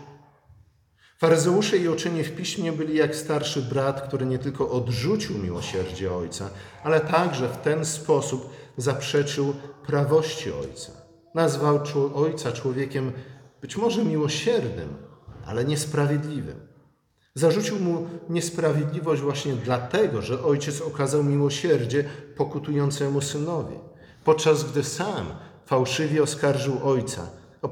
Faryzeusze 1.19 1.77
i 1.77 1.89
uczeni 1.89 2.25
w 2.25 2.37
piśmie 2.37 2.73
byli 2.73 2.97
jak 2.97 3.17
starszy 3.17 3.63
brat, 3.63 4.01
który 4.09 4.27
nie 4.27 4.39
tylko 4.39 4.71
odrzucił 4.71 5.39
miłosierdzie 5.39 6.15
Ojca, 6.15 6.51
ale 6.85 7.01
także 7.01 7.49
w 7.49 7.57
ten 7.57 7.85
sposób 7.85 8.51
zaprzeczył 8.77 9.55
prawości 9.87 10.53
Ojca. 10.53 10.93
Nazwał 11.35 11.81
ojca 12.15 12.53
człowiekiem 12.53 13.13
być 13.61 13.77
może 13.77 14.05
miłosiernym, 14.05 14.97
ale 15.47 15.65
niesprawiedliwym. 15.65 16.61
Zarzucił 17.35 17.79
mu 17.81 18.07
niesprawiedliwość 18.29 19.23
właśnie 19.23 19.53
dlatego, 19.53 20.23
że 20.23 20.45
ojciec 20.45 20.81
okazał 20.81 21.25
miłosierdzie 21.25 22.05
pokutującemu 22.37 23.21
synowi, 23.21 23.77
podczas 24.25 24.71
gdy 24.71 24.85
sam 24.85 25.27
fałszywie 25.67 26.23
oskarżył 26.23 26.89
ojca 26.89 27.46
o 27.63 27.69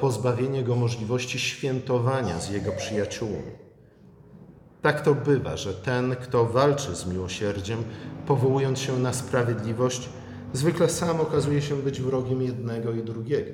pozbawienie 0.00 0.62
go 0.64 0.76
możliwości 0.76 1.38
świętowania 1.38 2.40
z 2.40 2.50
jego 2.50 2.72
przyjaciółmi. 2.72 3.52
Tak 4.82 5.00
to 5.00 5.14
bywa, 5.14 5.56
że 5.56 5.74
ten, 5.74 6.16
kto 6.16 6.44
walczy 6.44 6.96
z 6.96 7.06
miłosierdziem, 7.06 7.84
powołując 8.26 8.78
się 8.78 8.98
na 8.98 9.12
sprawiedliwość, 9.12 10.08
zwykle 10.52 10.88
sam 10.88 11.20
okazuje 11.20 11.62
się 11.62 11.76
być 11.76 12.00
wrogiem 12.00 12.42
jednego 12.42 12.92
i 12.92 13.02
drugiego. 13.02 13.52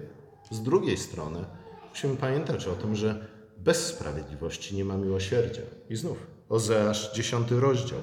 Z 0.51 0.63
drugiej 0.63 0.97
strony 0.97 1.45
musimy 1.91 2.17
pamiętać 2.17 2.67
o 2.67 2.73
tym, 2.73 2.97
że 2.97 3.27
bez 3.59 3.87
sprawiedliwości 3.87 4.77
nie 4.77 4.85
ma 4.85 4.97
miłosierdzia. 4.97 5.63
I 5.91 5.97
znów 5.97 6.33
Ozeasz, 6.49 7.13
dziesiąty 7.13 7.61
rozdział. 7.61 7.99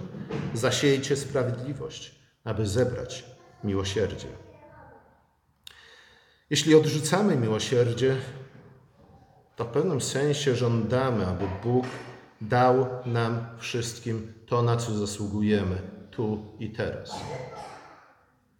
Zasiejcie 0.54 1.15
sprawiedliwość, 1.15 2.15
aby 2.43 2.67
zebrać 2.67 3.26
miłosierdzie. 3.63 4.28
Jeśli 6.50 6.76
odrzucamy 6.76 7.36
miłosierdzie, 7.36 8.16
to 9.56 9.66
w 9.66 9.68
pewnym 9.68 10.02
sensie 10.02 10.56
żądamy, 10.56 11.26
aby 11.26 11.46
Bóg 11.64 11.86
dał 12.42 12.88
nam 13.06 13.46
wszystkim 13.58 14.34
to, 14.46 14.62
na 14.62 14.78
co 14.78 14.94
zasługujemy 14.94 15.82
tu 16.12 16.56
i 16.60 16.70
teraz. 16.70 17.12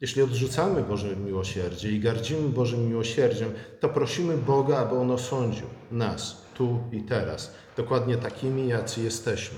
Jeśli 0.02 0.21
odrzucamy 0.21 0.84
Boże 0.84 1.15
miłosierdzie 1.15 1.91
i 1.91 1.99
gardzimy 1.99 2.49
Bożym 2.49 2.88
miłosierdziem, 2.88 3.54
to 3.80 3.89
prosimy 3.89 4.38
Boga, 4.38 4.78
aby 4.78 4.95
On 4.95 5.12
osądził 5.12 5.67
nas 5.91 6.45
tu 6.54 6.80
i 6.91 7.02
teraz, 7.02 7.54
dokładnie 7.78 8.17
takimi, 8.17 8.67
jacy 8.67 9.02
jesteśmy. 9.02 9.58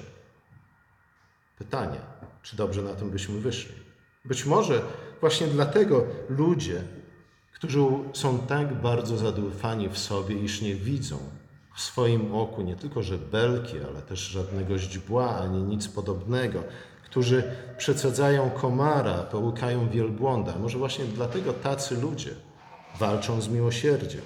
Pytanie, 1.57 1.99
czy 2.41 2.55
dobrze 2.55 2.81
na 2.81 2.95
tym 2.95 3.09
byśmy 3.09 3.39
wyszli? 3.39 3.75
Być 4.25 4.45
może 4.45 4.81
właśnie 5.21 5.47
dlatego 5.47 6.05
ludzie, 6.29 6.83
którzy 7.61 7.79
są 8.13 8.39
tak 8.39 8.81
bardzo 8.81 9.17
zadłufani 9.17 9.89
w 9.89 9.97
sobie, 9.97 10.35
iż 10.35 10.61
nie 10.61 10.75
widzą 10.75 11.17
w 11.75 11.81
swoim 11.81 12.35
oku 12.35 12.61
nie 12.61 12.75
tylko 12.75 13.03
że 13.03 13.17
belki, 13.17 13.77
ale 13.89 14.01
też 14.01 14.19
żadnego 14.19 14.77
źdźbła 14.77 15.37
ani 15.37 15.63
nic 15.63 15.87
podobnego, 15.87 16.63
którzy 17.03 17.43
przesadzają 17.77 18.49
komara, 18.49 19.17
połykają 19.17 19.89
wielbłąda. 19.89 20.57
Może 20.59 20.77
właśnie 20.77 21.05
dlatego 21.05 21.53
tacy 21.53 22.01
ludzie 22.01 22.31
walczą 22.99 23.41
z 23.41 23.49
miłosierdziem, 23.49 24.21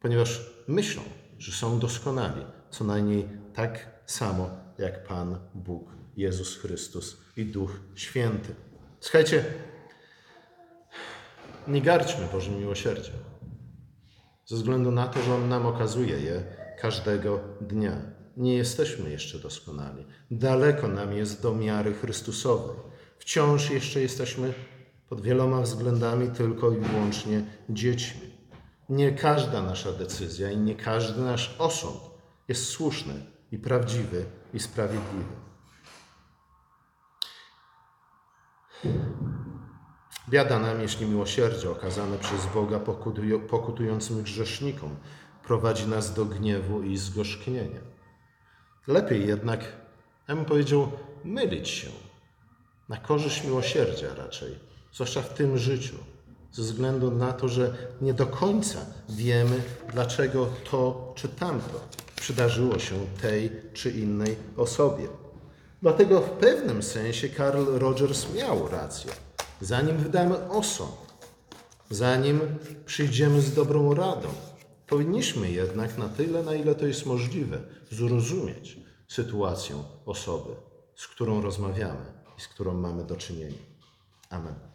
ponieważ 0.00 0.50
myślą, 0.68 1.02
że 1.38 1.52
są 1.52 1.78
doskonali, 1.78 2.44
co 2.70 2.84
najmniej 2.84 3.28
tak 3.54 4.00
samo 4.06 4.50
jak 4.78 5.08
Pan 5.08 5.38
Bóg, 5.54 5.90
Jezus 6.16 6.56
Chrystus 6.56 7.16
i 7.36 7.44
Duch 7.44 7.70
Święty. 7.94 8.54
Słuchajcie, 9.00 9.44
nie 11.68 11.82
garćmy 11.82 12.26
Bożym 12.32 12.58
miłosierdziem, 12.58 13.16
ze 14.46 14.56
względu 14.56 14.90
na 14.90 15.06
to, 15.06 15.22
że 15.22 15.34
On 15.34 15.48
nam 15.48 15.66
okazuje 15.66 16.20
je 16.20 16.44
każdego 16.80 17.40
dnia. 17.60 17.96
nie 18.36 18.54
jesteśmy 18.54 19.10
jeszcze 19.10 19.38
doskonali. 19.38 20.06
Daleko 20.30 20.88
nam 20.88 21.12
jest 21.12 21.42
do 21.42 21.54
miary 21.54 21.94
Chrystusowej. 21.94 22.76
Wciąż 23.18 23.70
jeszcze 23.70 24.00
jesteśmy 24.00 24.54
pod 25.08 25.20
wieloma 25.20 25.60
względami 25.60 26.30
tylko 26.30 26.72
i 26.72 26.76
wyłącznie 26.76 27.44
dziećmi. 27.70 28.30
Nie 28.88 29.12
każda 29.12 29.62
nasza 29.62 29.92
decyzja 29.92 30.50
i 30.50 30.56
nie 30.56 30.74
każdy 30.74 31.20
nasz 31.20 31.56
osąd 31.58 32.00
jest 32.48 32.64
słuszny 32.64 33.14
i 33.52 33.58
prawdziwy 33.58 34.24
i 34.54 34.60
sprawiedliwy. 34.60 35.34
Biada 40.34 40.58
nam, 40.58 40.80
jeśli 40.80 41.06
miłosierdzie 41.06 41.70
okazane 41.70 42.18
przez 42.18 42.46
Boga 42.54 42.80
pokutującym 43.48 44.22
grzesznikom 44.22 44.96
prowadzi 45.44 45.86
nas 45.88 46.14
do 46.14 46.24
gniewu 46.24 46.82
i 46.82 46.96
zgorzknienia. 46.96 47.80
Lepiej 48.86 49.26
jednak, 49.26 49.60
ja 50.28 50.36
bym 50.36 50.44
powiedział, 50.44 50.92
mylić 51.24 51.68
się 51.68 51.88
na 52.88 52.96
korzyść 52.96 53.44
miłosierdzia 53.44 54.14
raczej, 54.14 54.58
zwłaszcza 54.92 55.22
w 55.22 55.34
tym 55.34 55.58
życiu, 55.58 55.94
ze 56.52 56.62
względu 56.62 57.10
na 57.10 57.32
to, 57.32 57.48
że 57.48 57.74
nie 58.00 58.14
do 58.14 58.26
końca 58.26 58.78
wiemy, 59.08 59.62
dlaczego 59.92 60.48
to 60.70 61.12
czy 61.16 61.28
tamto 61.28 61.80
przydarzyło 62.16 62.78
się 62.78 62.94
tej 63.22 63.50
czy 63.72 63.90
innej 63.90 64.36
osobie. 64.56 65.08
Dlatego 65.82 66.20
w 66.20 66.30
pewnym 66.30 66.82
sensie 66.82 67.28
Carl 67.28 67.64
Rogers 67.78 68.34
miał 68.34 68.68
rację. 68.68 69.12
Zanim 69.64 69.96
wydamy 69.96 70.48
osąd, 70.48 71.14
zanim 71.90 72.40
przyjdziemy 72.86 73.40
z 73.40 73.54
dobrą 73.54 73.94
radą, 73.94 74.28
powinniśmy 74.86 75.50
jednak 75.50 75.98
na 75.98 76.08
tyle, 76.08 76.42
na 76.42 76.54
ile 76.54 76.74
to 76.74 76.86
jest 76.86 77.06
możliwe, 77.06 77.60
zrozumieć 77.90 78.78
sytuację 79.08 79.76
osoby, 80.06 80.50
z 80.96 81.06
którą 81.06 81.40
rozmawiamy 81.40 82.12
i 82.38 82.40
z 82.40 82.48
którą 82.48 82.74
mamy 82.74 83.04
do 83.04 83.16
czynienia. 83.16 83.62
Amen. 84.30 84.73